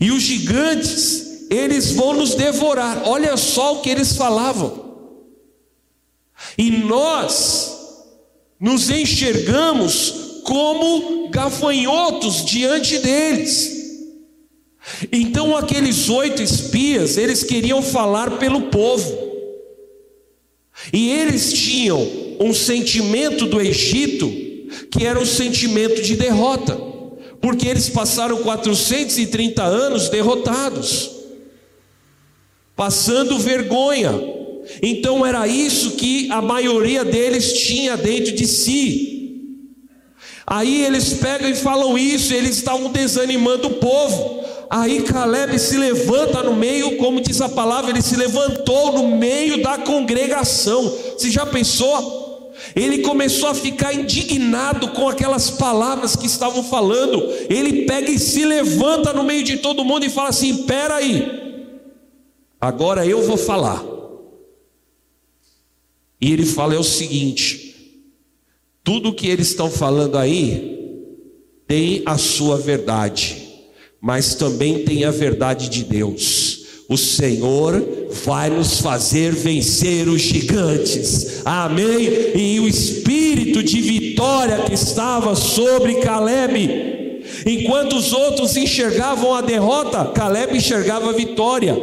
[0.00, 3.02] e os gigantes, eles vão nos devorar.
[3.06, 4.84] Olha só o que eles falavam.
[6.58, 7.78] E nós
[8.58, 13.72] nos enxergamos como gafanhotos diante deles.
[15.10, 19.24] Então aqueles oito espias, eles queriam falar pelo povo.
[20.92, 22.06] E eles tinham
[22.38, 24.44] um sentimento do Egito
[24.90, 26.76] que era um sentimento de derrota,
[27.40, 31.10] porque eles passaram 430 anos derrotados,
[32.74, 34.12] passando vergonha.
[34.82, 39.13] Então era isso que a maioria deles tinha dentro de si.
[40.46, 44.44] Aí eles pegam e falam isso, eles estavam desanimando o povo.
[44.68, 49.62] Aí Caleb se levanta no meio, como diz a palavra, ele se levantou no meio
[49.62, 50.82] da congregação.
[51.16, 52.52] Você já pensou?
[52.74, 57.22] Ele começou a ficar indignado com aquelas palavras que estavam falando.
[57.48, 61.68] Ele pega e se levanta no meio de todo mundo e fala assim: Pera aí,
[62.60, 63.82] agora eu vou falar.
[66.20, 67.73] E ele fala: É o seguinte,
[68.84, 70.78] tudo que eles estão falando aí
[71.66, 73.44] tem a sua verdade
[74.04, 76.84] mas também tem a verdade de Deus.
[76.90, 77.82] O Senhor
[78.26, 82.10] vai nos fazer vencer os gigantes, amém?
[82.34, 90.04] E o espírito de vitória que estava sobre Caleb, enquanto os outros enxergavam a derrota,
[90.14, 91.74] Caleb enxergava a vitória.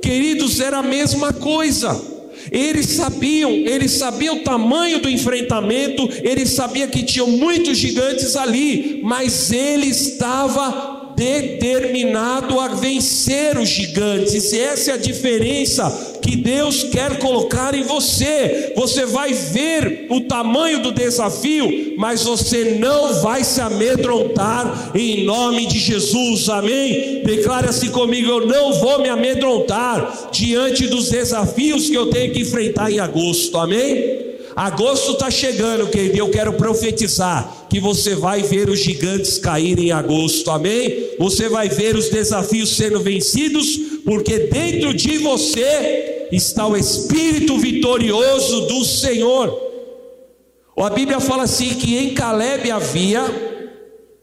[0.00, 2.15] Queridos, era a mesma coisa.
[2.50, 9.00] Eles sabiam, eles sabiam o tamanho do enfrentamento, eles sabiam que tinham muitos gigantes ali,
[9.02, 14.52] mas ele estava determinado a vencer os gigantes.
[14.52, 18.72] E essa é a diferença que Deus quer colocar em você.
[18.74, 25.66] Você vai ver o tamanho do desafio, mas você não vai se amedrontar em nome
[25.66, 27.22] de Jesus, amém?
[27.24, 32.40] Declare assim comigo: eu não vou me amedrontar diante dos desafios que eu tenho que
[32.40, 34.26] enfrentar em agosto, amém?
[34.56, 39.92] Agosto está chegando, querido, eu quero profetizar que você vai ver os gigantes caírem em
[39.92, 41.10] agosto, amém?
[41.18, 48.66] Você vai ver os desafios sendo vencidos, porque dentro de você está o Espírito vitorioso
[48.66, 49.66] do Senhor.
[50.76, 53.22] A Bíblia fala assim que em Caleb havia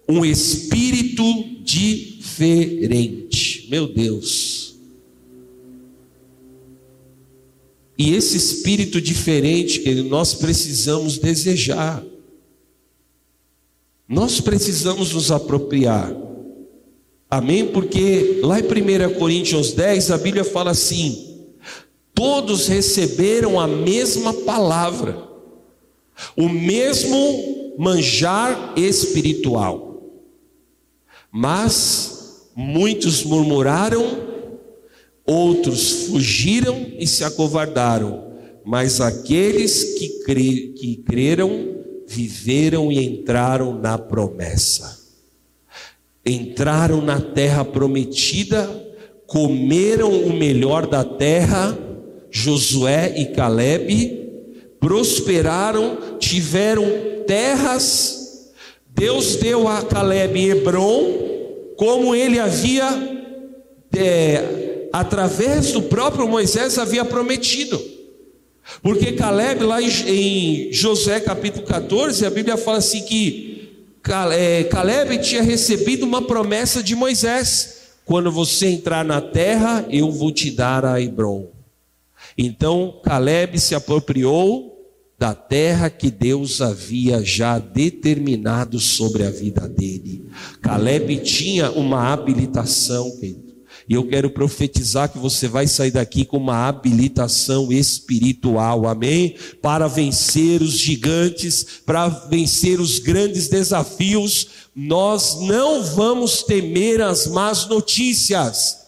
[0.07, 1.23] um espírito
[1.63, 3.67] diferente.
[3.69, 4.75] Meu Deus.
[7.97, 12.03] E esse espírito diferente que nós precisamos desejar.
[14.07, 16.15] Nós precisamos nos apropriar.
[17.29, 17.65] Amém?
[17.65, 21.32] Porque lá em 1 Coríntios 10 a Bíblia fala assim:
[22.13, 25.27] todos receberam a mesma palavra,
[26.35, 30.01] o mesmo manjar espiritual,
[31.31, 34.33] mas muitos murmuraram
[35.25, 38.33] Outros fugiram e se acovardaram,
[38.65, 40.73] mas aqueles que, cre...
[40.73, 45.01] que creram viveram e entraram na promessa.
[46.25, 48.69] Entraram na terra prometida,
[49.25, 51.77] comeram o melhor da terra,
[52.35, 54.19] Josué e Caleb,
[54.79, 56.83] prosperaram, tiveram
[57.27, 58.49] terras.
[58.89, 62.89] Deus deu a Caleb Hebron, como ele havia
[63.95, 67.79] é, através do próprio Moisés, havia prometido.
[68.81, 73.69] Porque Caleb, lá em José capítulo 14, a Bíblia fala assim que
[74.35, 80.31] é, Caleb tinha recebido uma promessa de Moisés: quando você entrar na terra, eu vou
[80.31, 81.52] te dar a Hebron.
[82.37, 84.73] Então Caleb se apropriou
[85.17, 90.25] da terra que Deus havia já determinado sobre a vida dele.
[90.61, 93.09] Caleb tinha uma habilitação.
[93.87, 99.35] E eu quero profetizar que você vai sair daqui com uma habilitação espiritual, amém?
[99.61, 107.67] Para vencer os gigantes, para vencer os grandes desafios, nós não vamos temer as más
[107.67, 108.82] notícias.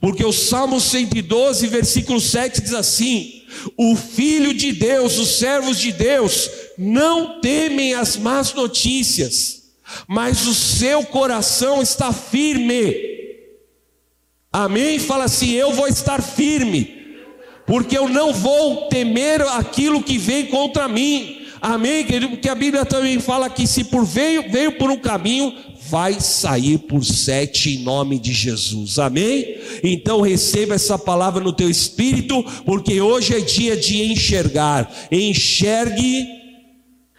[0.00, 3.42] Porque o Salmo 112, versículo 7 diz assim:
[3.76, 9.62] O filho de Deus, os servos de Deus, não temem as más notícias,
[10.06, 13.10] mas o seu coração está firme
[14.52, 14.98] Amém?
[14.98, 17.16] Fala assim: eu vou estar firme,
[17.66, 21.46] porque eu não vou temer aquilo que vem contra mim.
[21.60, 22.04] Amém?
[22.28, 25.54] Porque a Bíblia também fala que se por veio, veio por um caminho,
[25.90, 28.98] vai sair por sete em nome de Jesus.
[29.00, 29.58] Amém?
[29.82, 34.88] Então receba essa palavra no teu espírito, porque hoje é dia de enxergar.
[35.10, 36.28] Enxergue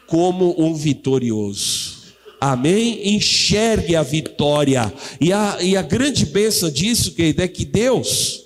[0.08, 2.00] como um vitorioso.
[2.40, 3.14] Amém?
[3.14, 4.92] Enxergue a vitória.
[5.20, 8.46] E a, e a grande bênção disso, querido, é que Deus,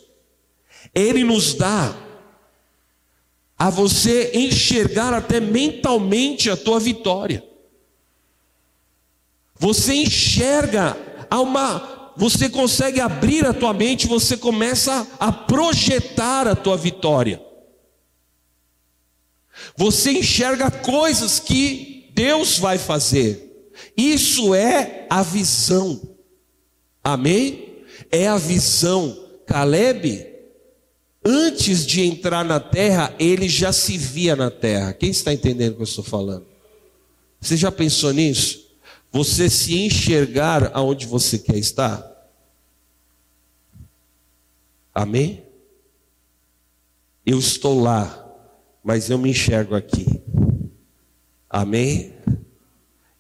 [0.94, 1.96] Ele nos dá
[3.58, 7.44] a você enxergar até mentalmente a tua vitória.
[9.58, 10.98] Você enxerga
[11.30, 17.42] a uma, você consegue abrir a tua mente, você começa a projetar a tua vitória.
[19.78, 23.72] Você enxerga coisas que Deus vai fazer.
[23.96, 26.02] Isso é a visão.
[27.04, 27.84] Amém?
[28.12, 29.24] É a visão.
[29.46, 30.26] Caleb,
[31.24, 34.94] antes de entrar na terra, ele já se via na terra.
[34.94, 36.46] Quem está entendendo o que eu estou falando?
[37.40, 38.65] Você já pensou nisso?
[39.16, 42.06] Você se enxergar aonde você quer estar?
[44.94, 45.42] Amém?
[47.26, 48.30] Eu estou lá,
[48.84, 50.06] mas eu me enxergo aqui.
[51.50, 52.14] Amém?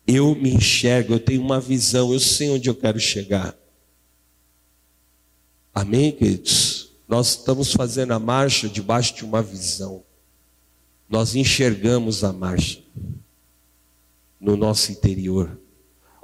[0.05, 3.57] Eu me enxergo, eu tenho uma visão, eu sei onde eu quero chegar.
[5.73, 6.91] Amém, queridos?
[7.07, 10.03] Nós estamos fazendo a marcha debaixo de uma visão.
[11.07, 12.83] Nós enxergamos a marcha
[14.37, 15.57] no nosso interior.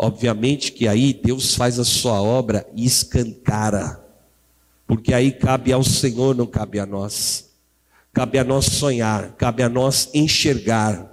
[0.04, 4.04] Obviamente que aí Deus faz a sua obra e escancara.
[4.88, 7.52] Porque aí cabe ao Senhor, não cabe a nós.
[8.12, 11.08] Cabe a nós sonhar, cabe a nós enxergar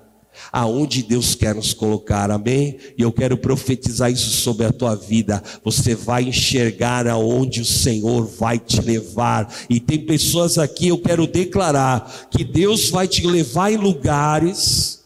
[0.51, 2.79] aonde Deus quer nos colocar, amém?
[2.97, 5.43] E eu quero profetizar isso sobre a tua vida.
[5.63, 9.55] Você vai enxergar aonde o Senhor vai te levar.
[9.69, 14.98] E tem pessoas aqui, eu quero declarar que Deus vai te levar em lugares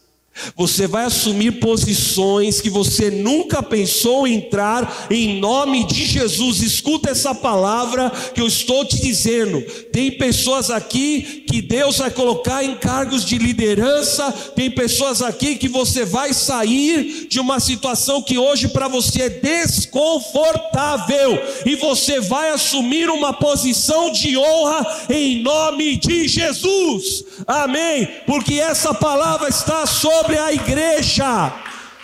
[0.55, 6.61] Você vai assumir posições que você nunca pensou entrar em nome de Jesus.
[6.61, 9.61] Escuta essa palavra que eu estou te dizendo.
[9.91, 15.69] Tem pessoas aqui que Deus vai colocar em cargos de liderança, tem pessoas aqui que
[15.69, 22.49] você vai sair de uma situação que hoje para você é desconfortável e você vai
[22.49, 27.23] assumir uma posição de honra em nome de Jesus.
[27.45, 28.07] Amém.
[28.25, 31.53] Porque essa palavra está sobre sobre a igreja.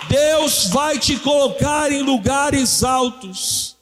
[0.10, 3.78] Deus vai te colocar em lugares altos.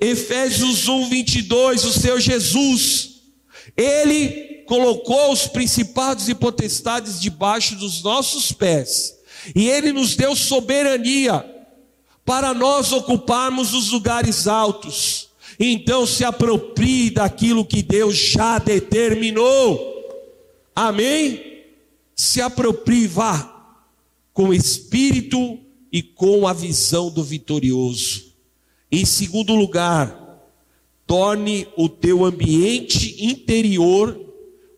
[0.00, 3.20] Efésios 1, 22, o Senhor Jesus,
[3.76, 9.18] Ele colocou os principados e potestades debaixo dos nossos pés,
[9.54, 11.44] e Ele nos deu soberania
[12.24, 15.28] para nós ocuparmos os lugares altos.
[15.58, 19.94] Então se aproprie daquilo que Deus já determinou.
[20.74, 21.62] Amém?
[22.14, 23.55] Se aproprie, vá
[24.36, 25.58] com o espírito
[25.90, 28.34] e com a visão do vitorioso.
[28.92, 30.14] Em segundo lugar,
[31.06, 34.20] torne o teu ambiente interior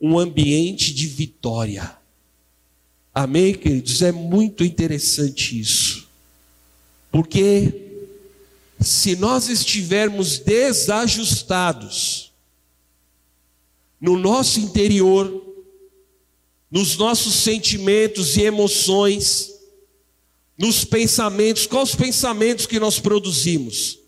[0.00, 1.96] um ambiente de vitória.
[3.12, 4.00] Amém, queridos?
[4.00, 6.06] É muito interessante isso.
[7.10, 8.06] Porque
[8.80, 12.32] se nós estivermos desajustados
[14.00, 15.47] no nosso interior,
[16.70, 19.54] nos nossos sentimentos e emoções,
[20.56, 23.98] nos pensamentos, quais os pensamentos que nós produzimos?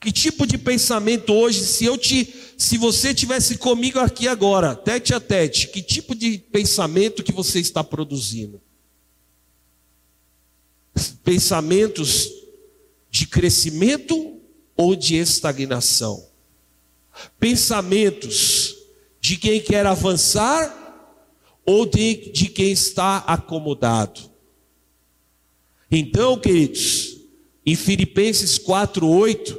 [0.00, 5.12] Que tipo de pensamento hoje, se eu te, se você tivesse comigo aqui agora, tete
[5.12, 8.60] a tete, que tipo de pensamento que você está produzindo?
[11.24, 12.30] Pensamentos
[13.10, 14.40] de crescimento
[14.76, 16.28] ou de estagnação?
[17.40, 18.76] Pensamentos
[19.20, 20.87] de quem quer avançar
[21.68, 24.22] ou de, de quem está acomodado.
[25.90, 27.18] Então, queridos,
[27.64, 29.54] em Filipenses 4:8,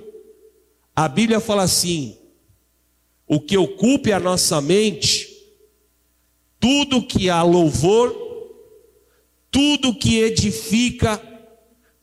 [0.95, 2.18] a Bíblia fala assim:
[3.28, 5.30] o que ocupe a nossa mente,
[6.60, 8.12] tudo que há louvor,
[9.51, 11.22] tudo que edifica,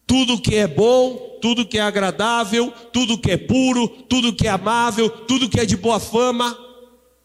[0.07, 4.51] tudo que é bom, tudo que é agradável, tudo que é puro, tudo que é
[4.51, 6.57] amável, tudo que é de boa fama,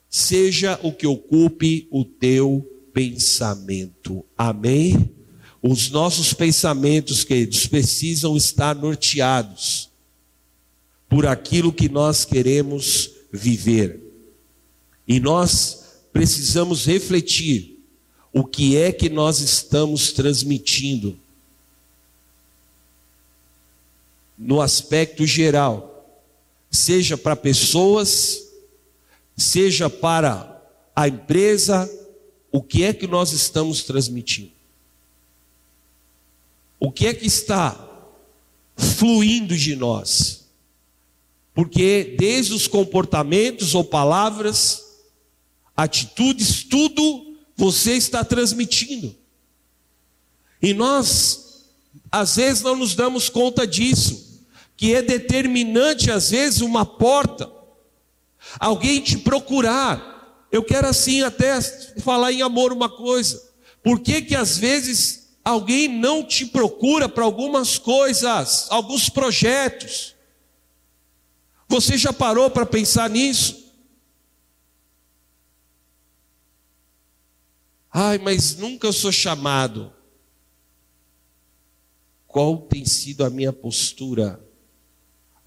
[0.09, 4.25] seja o que ocupe o teu pensamento.
[4.37, 5.11] Amém?
[5.61, 9.89] Os nossos pensamentos, queridos, precisam estar norteados
[11.07, 13.99] por aquilo que nós queremos viver.
[15.07, 17.79] E nós precisamos refletir
[18.33, 21.19] o que é que nós estamos transmitindo
[24.37, 26.19] no aspecto geral,
[26.71, 28.41] seja para pessoas,
[29.37, 30.59] seja para
[30.95, 31.89] a empresa,
[32.51, 34.51] o que é que nós estamos transmitindo?
[36.79, 37.89] O que é que está
[38.75, 40.45] fluindo de nós?
[41.53, 44.83] Porque desde os comportamentos ou palavras,
[45.75, 49.15] atitudes, tudo você está transmitindo.
[50.61, 51.65] E nós,
[52.11, 54.41] às vezes, não nos damos conta disso,
[54.75, 57.51] que é determinante, às vezes, uma porta,
[58.59, 60.10] alguém te procurar,
[60.51, 61.61] eu quero assim até
[62.01, 63.41] falar em amor uma coisa.
[63.81, 70.15] Por que que às vezes alguém não te procura para algumas coisas, alguns projetos?
[71.67, 73.71] Você já parou para pensar nisso?
[77.93, 79.93] Ai, mas nunca eu sou chamado.
[82.27, 84.39] Qual tem sido a minha postura?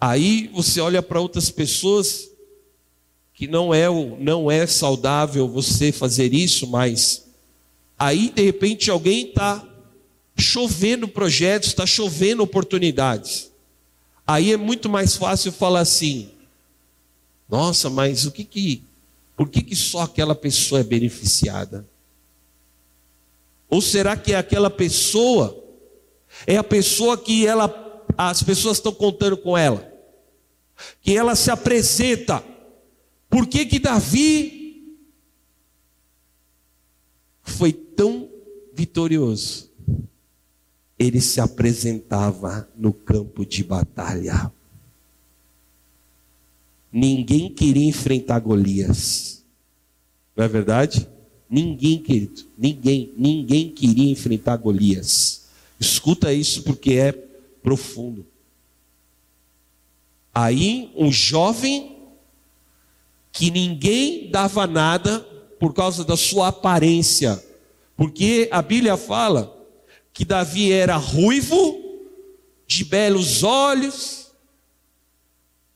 [0.01, 2.29] Aí você olha para outras pessoas
[3.35, 3.87] que não é,
[4.21, 7.27] não é saudável você fazer isso, mas
[7.99, 9.67] aí de repente alguém está
[10.39, 13.51] chovendo projetos, está chovendo oportunidades.
[14.25, 16.31] Aí é muito mais fácil falar assim:
[17.49, 18.83] nossa, mas o que que,
[19.37, 21.85] por que que só aquela pessoa é beneficiada?
[23.69, 25.61] Ou será que aquela pessoa
[26.47, 29.93] é a pessoa que ela, as pessoas estão contando com ela,
[31.03, 32.43] que ela se apresenta
[33.35, 34.97] por que que Davi
[37.43, 38.29] foi tão
[38.73, 39.73] vitorioso?
[40.97, 44.53] Ele se apresentava no campo de batalha.
[46.93, 49.45] Ninguém queria enfrentar Golias.
[50.37, 51.09] Não é verdade?
[51.51, 55.47] Ninguém, querido, ninguém, ninguém queria enfrentar Golias.
[55.81, 58.25] Escuta isso porque é profundo.
[60.33, 61.94] Aí um jovem
[63.35, 65.19] que ninguém dava nada
[65.59, 67.45] por causa da sua aparência.
[67.97, 69.53] Porque a Bíblia fala
[70.13, 71.83] que Davi era ruivo,
[72.65, 74.31] de belos olhos,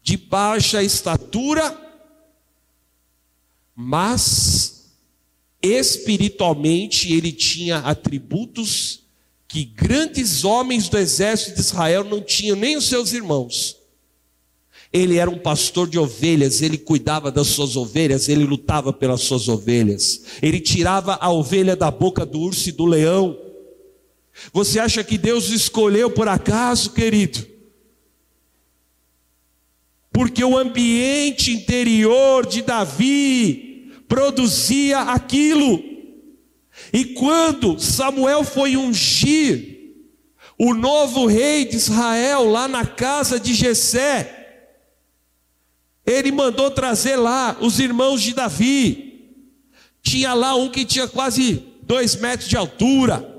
[0.00, 1.76] de baixa estatura,
[3.74, 4.92] mas
[5.60, 9.02] espiritualmente ele tinha atributos
[9.48, 13.77] que grandes homens do exército de Israel não tinham, nem os seus irmãos.
[14.92, 19.48] Ele era um pastor de ovelhas, ele cuidava das suas ovelhas, ele lutava pelas suas
[19.48, 23.38] ovelhas, ele tirava a ovelha da boca do urso e do leão.
[24.52, 27.46] Você acha que Deus escolheu por acaso, querido?
[30.10, 35.82] Porque o ambiente interior de Davi produzia aquilo.
[36.92, 39.76] E quando Samuel foi ungir
[40.58, 44.37] o novo rei de Israel lá na casa de Jessé,
[46.08, 49.36] ele mandou trazer lá os irmãos de Davi.
[50.02, 53.36] Tinha lá um que tinha quase dois metros de altura,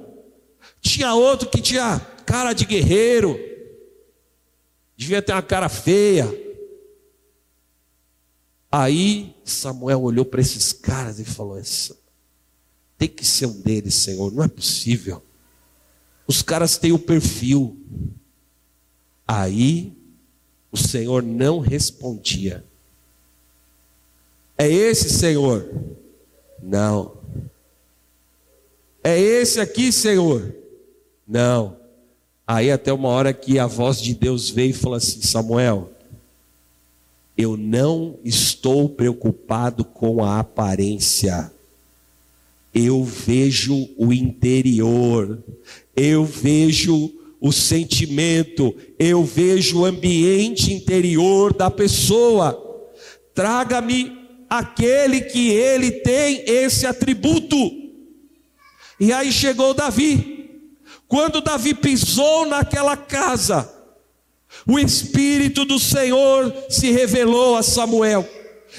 [0.80, 3.40] tinha outro que tinha cara de guerreiro,
[4.96, 6.28] devia ter uma cara feia.
[8.72, 11.60] Aí Samuel olhou para esses caras e falou:
[12.98, 15.24] tem que ser um deles, Senhor, não é possível.
[16.28, 17.76] Os caras têm o perfil.
[19.28, 19.99] Aí
[20.72, 22.64] o Senhor não respondia.
[24.58, 25.70] É esse, Senhor?
[26.62, 27.18] Não.
[29.04, 30.54] É esse aqui, Senhor?
[31.28, 31.78] Não.
[32.46, 35.92] Aí até uma hora que a voz de Deus veio e falou assim: Samuel,
[37.38, 41.52] eu não estou preocupado com a aparência
[42.74, 45.42] eu vejo o interior,
[45.96, 47.12] eu vejo
[47.42, 52.58] o sentimento, eu vejo o ambiente interior da pessoa.
[53.34, 54.18] Traga-me
[54.50, 57.58] aquele que ele tem esse atributo.
[59.00, 60.38] E aí chegou Davi.
[61.08, 63.74] Quando Davi pisou naquela casa,
[64.68, 68.28] o Espírito do Senhor se revelou a Samuel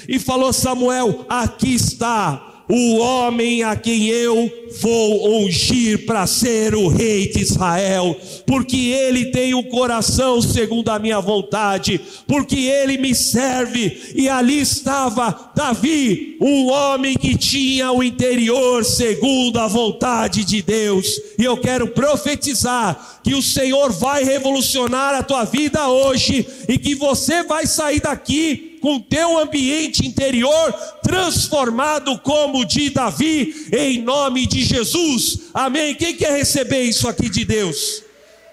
[0.07, 4.49] e falou: Samuel, aqui está o homem a quem eu
[4.79, 10.97] vou ungir para ser o rei de Israel, porque ele tem o coração segundo a
[10.97, 14.13] minha vontade, porque ele me serve.
[14.15, 21.19] E ali estava Davi, um homem que tinha o interior segundo a vontade de Deus.
[21.37, 26.95] E eu quero profetizar que o Senhor vai revolucionar a tua vida hoje e que
[26.95, 30.73] você vai sair daqui com teu ambiente interior
[31.03, 35.41] transformado como o de Davi, em nome de Jesus.
[35.53, 35.93] Amém.
[35.93, 38.03] Quem quer receber isso aqui de Deus?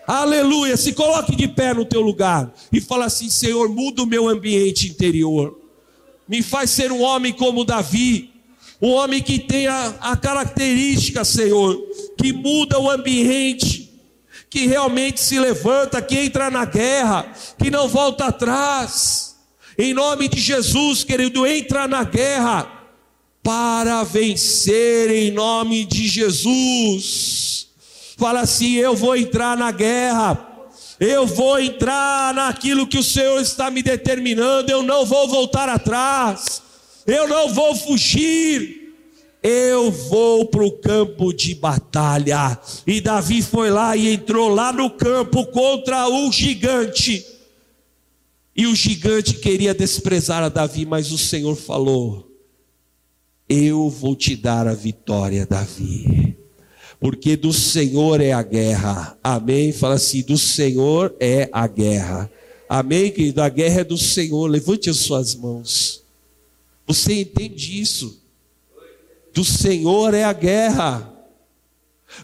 [0.06, 0.76] Aleluia.
[0.76, 4.86] Se coloque de pé no teu lugar e fala assim: Senhor, muda o meu ambiente
[4.86, 5.58] interior.
[6.28, 8.30] Me faz ser um homem como Davi,
[8.82, 11.74] um homem que tenha a característica, Senhor,
[12.18, 13.90] que muda o ambiente,
[14.50, 19.27] que realmente se levanta, que entra na guerra, que não volta atrás
[19.78, 22.68] em nome de Jesus, querido, entra na guerra
[23.44, 27.68] para vencer em nome de Jesus.
[28.16, 30.46] Fala assim: eu vou entrar na guerra.
[31.00, 36.60] Eu vou entrar naquilo que o Senhor está me determinando, eu não vou voltar atrás,
[37.06, 38.96] eu não vou fugir,
[39.40, 42.58] eu vou para o campo de batalha.
[42.84, 47.24] E Davi foi lá e entrou lá no campo contra o gigante.
[48.58, 52.28] E o gigante queria desprezar a Davi, mas o Senhor falou:
[53.48, 56.36] Eu vou te dar a vitória, Davi.
[56.98, 59.16] Porque do Senhor é a guerra.
[59.22, 59.72] Amém?
[59.72, 62.28] Fala assim: do Senhor é a guerra.
[62.68, 63.40] Amém, querido?
[63.40, 64.48] A guerra é do Senhor.
[64.48, 66.02] Levante as suas mãos.
[66.84, 68.20] Você entende isso?
[69.32, 71.14] Do Senhor é a guerra.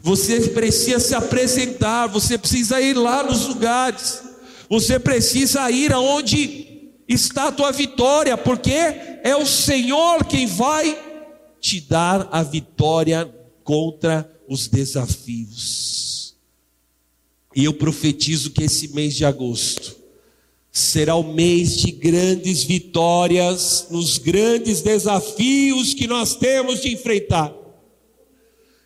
[0.03, 4.34] Você precisa se apresentar, você precisa ir lá nos lugares.
[4.75, 11.01] Você precisa ir aonde está a tua vitória, porque é o Senhor quem vai
[11.61, 16.35] te dar a vitória contra os desafios.
[17.55, 19.95] E eu profetizo que esse mês de agosto
[20.73, 27.55] será o mês de grandes vitórias nos grandes desafios que nós temos de enfrentar.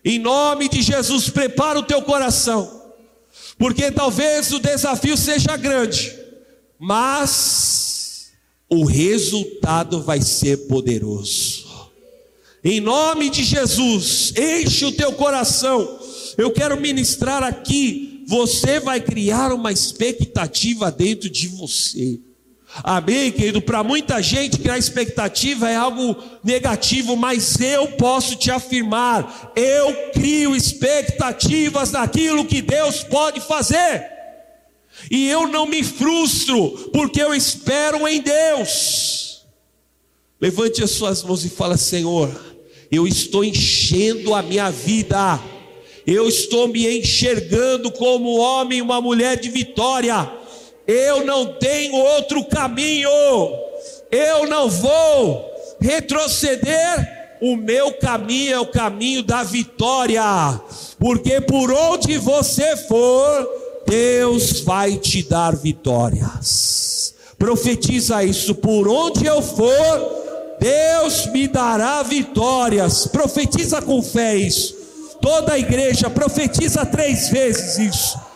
[0.05, 2.78] Em nome de Jesus, prepara o teu coração
[3.59, 6.17] porque talvez o desafio seja grande,
[6.79, 8.31] mas
[8.71, 11.67] o resultado vai ser poderoso.
[12.63, 15.99] Em nome de Jesus, enche o teu coração.
[16.37, 18.25] Eu quero ministrar aqui.
[18.27, 22.21] Você vai criar uma expectativa dentro de você.
[22.77, 23.62] Amém, querido?
[23.62, 30.55] Para muita gente a expectativa é algo negativo, mas eu posso te afirmar, eu crio
[30.55, 34.07] expectativas naquilo que Deus pode fazer.
[35.11, 39.47] E eu não me frustro, porque eu espero em Deus.
[40.41, 42.31] Levante as suas mãos e fala: Senhor,
[42.91, 45.41] eu estou enchendo a minha vida,
[46.07, 50.38] eu estou me enxergando como homem, uma mulher de vitória
[50.89, 53.11] eu não tenho outro caminho,
[54.11, 55.45] eu não vou
[55.78, 60.22] retroceder, o meu caminho é o caminho da vitória,
[60.99, 63.47] porque por onde você for,
[63.86, 67.14] Deus vai te dar vitórias.
[67.39, 73.07] Profetiza isso, por onde eu for, Deus me dará vitórias.
[73.07, 74.74] Profetiza com fé isso.
[75.20, 78.28] Toda a igreja profetiza três vezes isso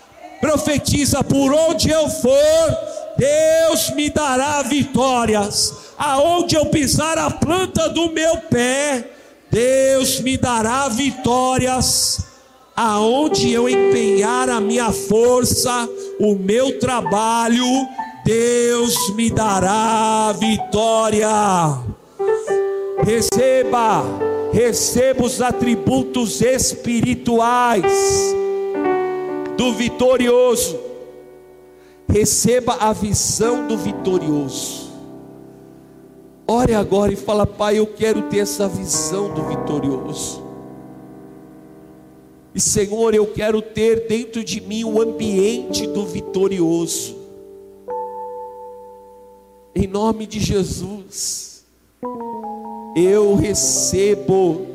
[0.43, 2.79] profetiza: por onde eu for,
[3.17, 5.93] Deus me dará vitórias.
[5.97, 9.09] Aonde eu pisar a planta do meu pé,
[9.49, 12.27] Deus me dará vitórias.
[12.75, 15.89] Aonde eu empenhar a minha força,
[16.19, 17.67] o meu trabalho,
[18.25, 21.29] Deus me dará vitória.
[23.05, 24.03] Receba,
[24.53, 28.43] receba os atributos espirituais
[29.57, 30.79] do vitorioso.
[32.09, 34.91] Receba a visão do vitorioso.
[36.47, 40.43] Ore agora e fala, Pai, eu quero ter essa visão do vitorioso.
[42.55, 47.17] E Senhor, eu quero ter dentro de mim o ambiente do vitorioso.
[49.75, 51.65] Em nome de Jesus,
[52.95, 54.67] eu recebo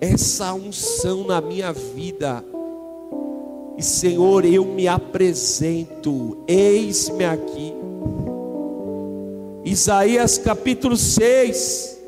[0.00, 2.44] essa unção na minha vida
[3.80, 7.72] e Senhor, eu me apresento, eis-me aqui.
[9.64, 11.98] Isaías capítulo 6.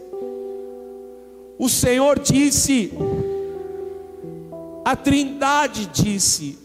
[1.59, 2.93] O Senhor disse,
[4.85, 6.59] a Trindade disse: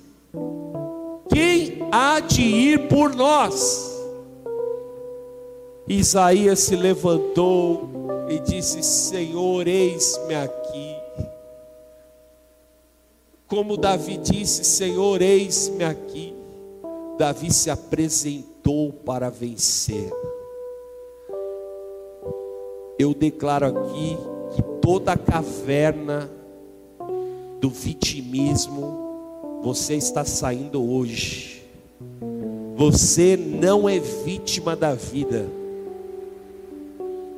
[1.30, 3.90] Quem há de ir por nós?
[5.88, 10.87] Isaías se levantou e disse: Senhor, eis-me aqui.
[13.48, 16.36] Como Davi disse: Senhor, eis-me aqui.
[17.18, 20.12] Davi se apresentou para vencer.
[23.00, 24.18] Eu declaro aqui
[24.54, 26.30] que toda a caverna
[27.60, 31.64] do vitimismo, você está saindo hoje.
[32.76, 35.48] Você não é vítima da vida.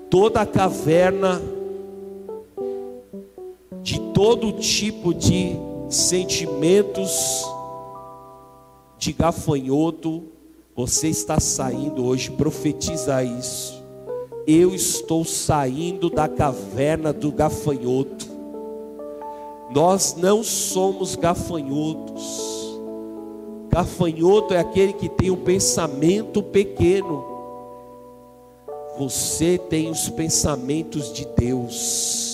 [0.10, 1.42] Toda a caverna
[3.82, 7.44] de todo tipo de sentimentos
[8.98, 10.24] de gafanhoto,
[10.76, 13.84] você está saindo hoje, profetiza isso.
[14.46, 18.28] Eu estou saindo da caverna do gafanhoto.
[19.72, 22.80] Nós não somos gafanhotos.
[23.70, 27.24] Gafanhoto é aquele que tem um pensamento pequeno.
[28.98, 32.29] Você tem os pensamentos de Deus.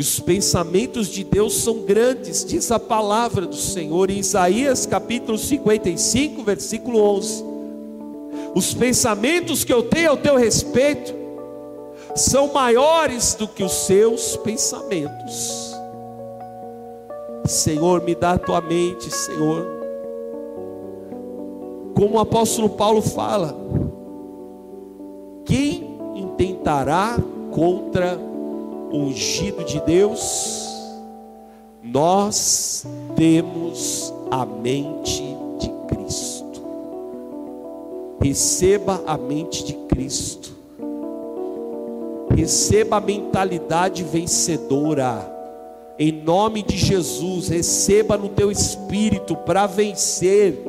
[0.00, 5.36] E os pensamentos de Deus são grandes, diz a palavra do Senhor em Isaías capítulo
[5.36, 7.44] 55, versículo 11.
[8.54, 11.12] Os pensamentos que eu tenho ao teu respeito
[12.16, 15.74] são maiores do que os seus pensamentos.
[17.44, 19.66] Senhor, me dá a tua mente, Senhor.
[21.94, 23.54] Como o apóstolo Paulo fala,
[25.44, 27.18] quem intentará
[27.50, 28.29] contra
[28.92, 30.68] ungido de Deus,
[31.82, 32.86] nós
[33.16, 35.22] temos a mente
[35.58, 36.62] de Cristo.
[38.20, 40.50] Receba a mente de Cristo.
[42.34, 45.38] Receba a mentalidade vencedora.
[45.98, 50.62] Em nome de Jesus, receba no teu espírito para vencer.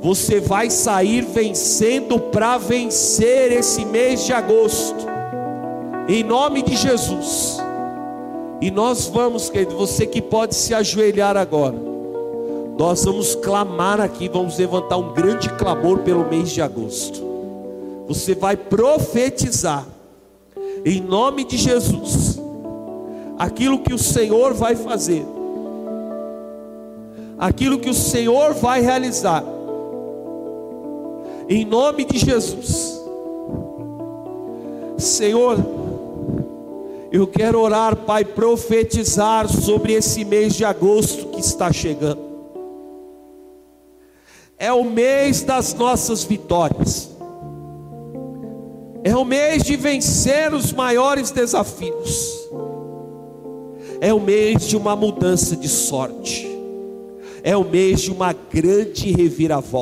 [0.00, 5.09] Você vai sair vencendo para vencer esse mês de agosto
[6.08, 7.58] em nome de Jesus.
[8.60, 11.76] E nós vamos, querido, você que pode se ajoelhar agora.
[12.78, 17.22] Nós vamos clamar aqui, vamos levantar um grande clamor pelo mês de agosto.
[18.08, 19.86] Você vai profetizar,
[20.84, 22.40] em nome de Jesus,
[23.38, 25.24] aquilo que o Senhor vai fazer,
[27.38, 29.44] aquilo que o Senhor vai realizar,
[31.48, 33.00] em nome de Jesus.
[34.96, 35.56] Senhor,
[37.12, 42.30] eu quero orar, Pai, profetizar sobre esse mês de agosto que está chegando.
[44.56, 47.10] É o mês das nossas vitórias.
[49.16, 52.48] o mês de vencer os maiores desafios,
[54.00, 56.46] é o mês de uma mudança de sorte,
[57.42, 59.78] é o mês de uma grande reviravolta.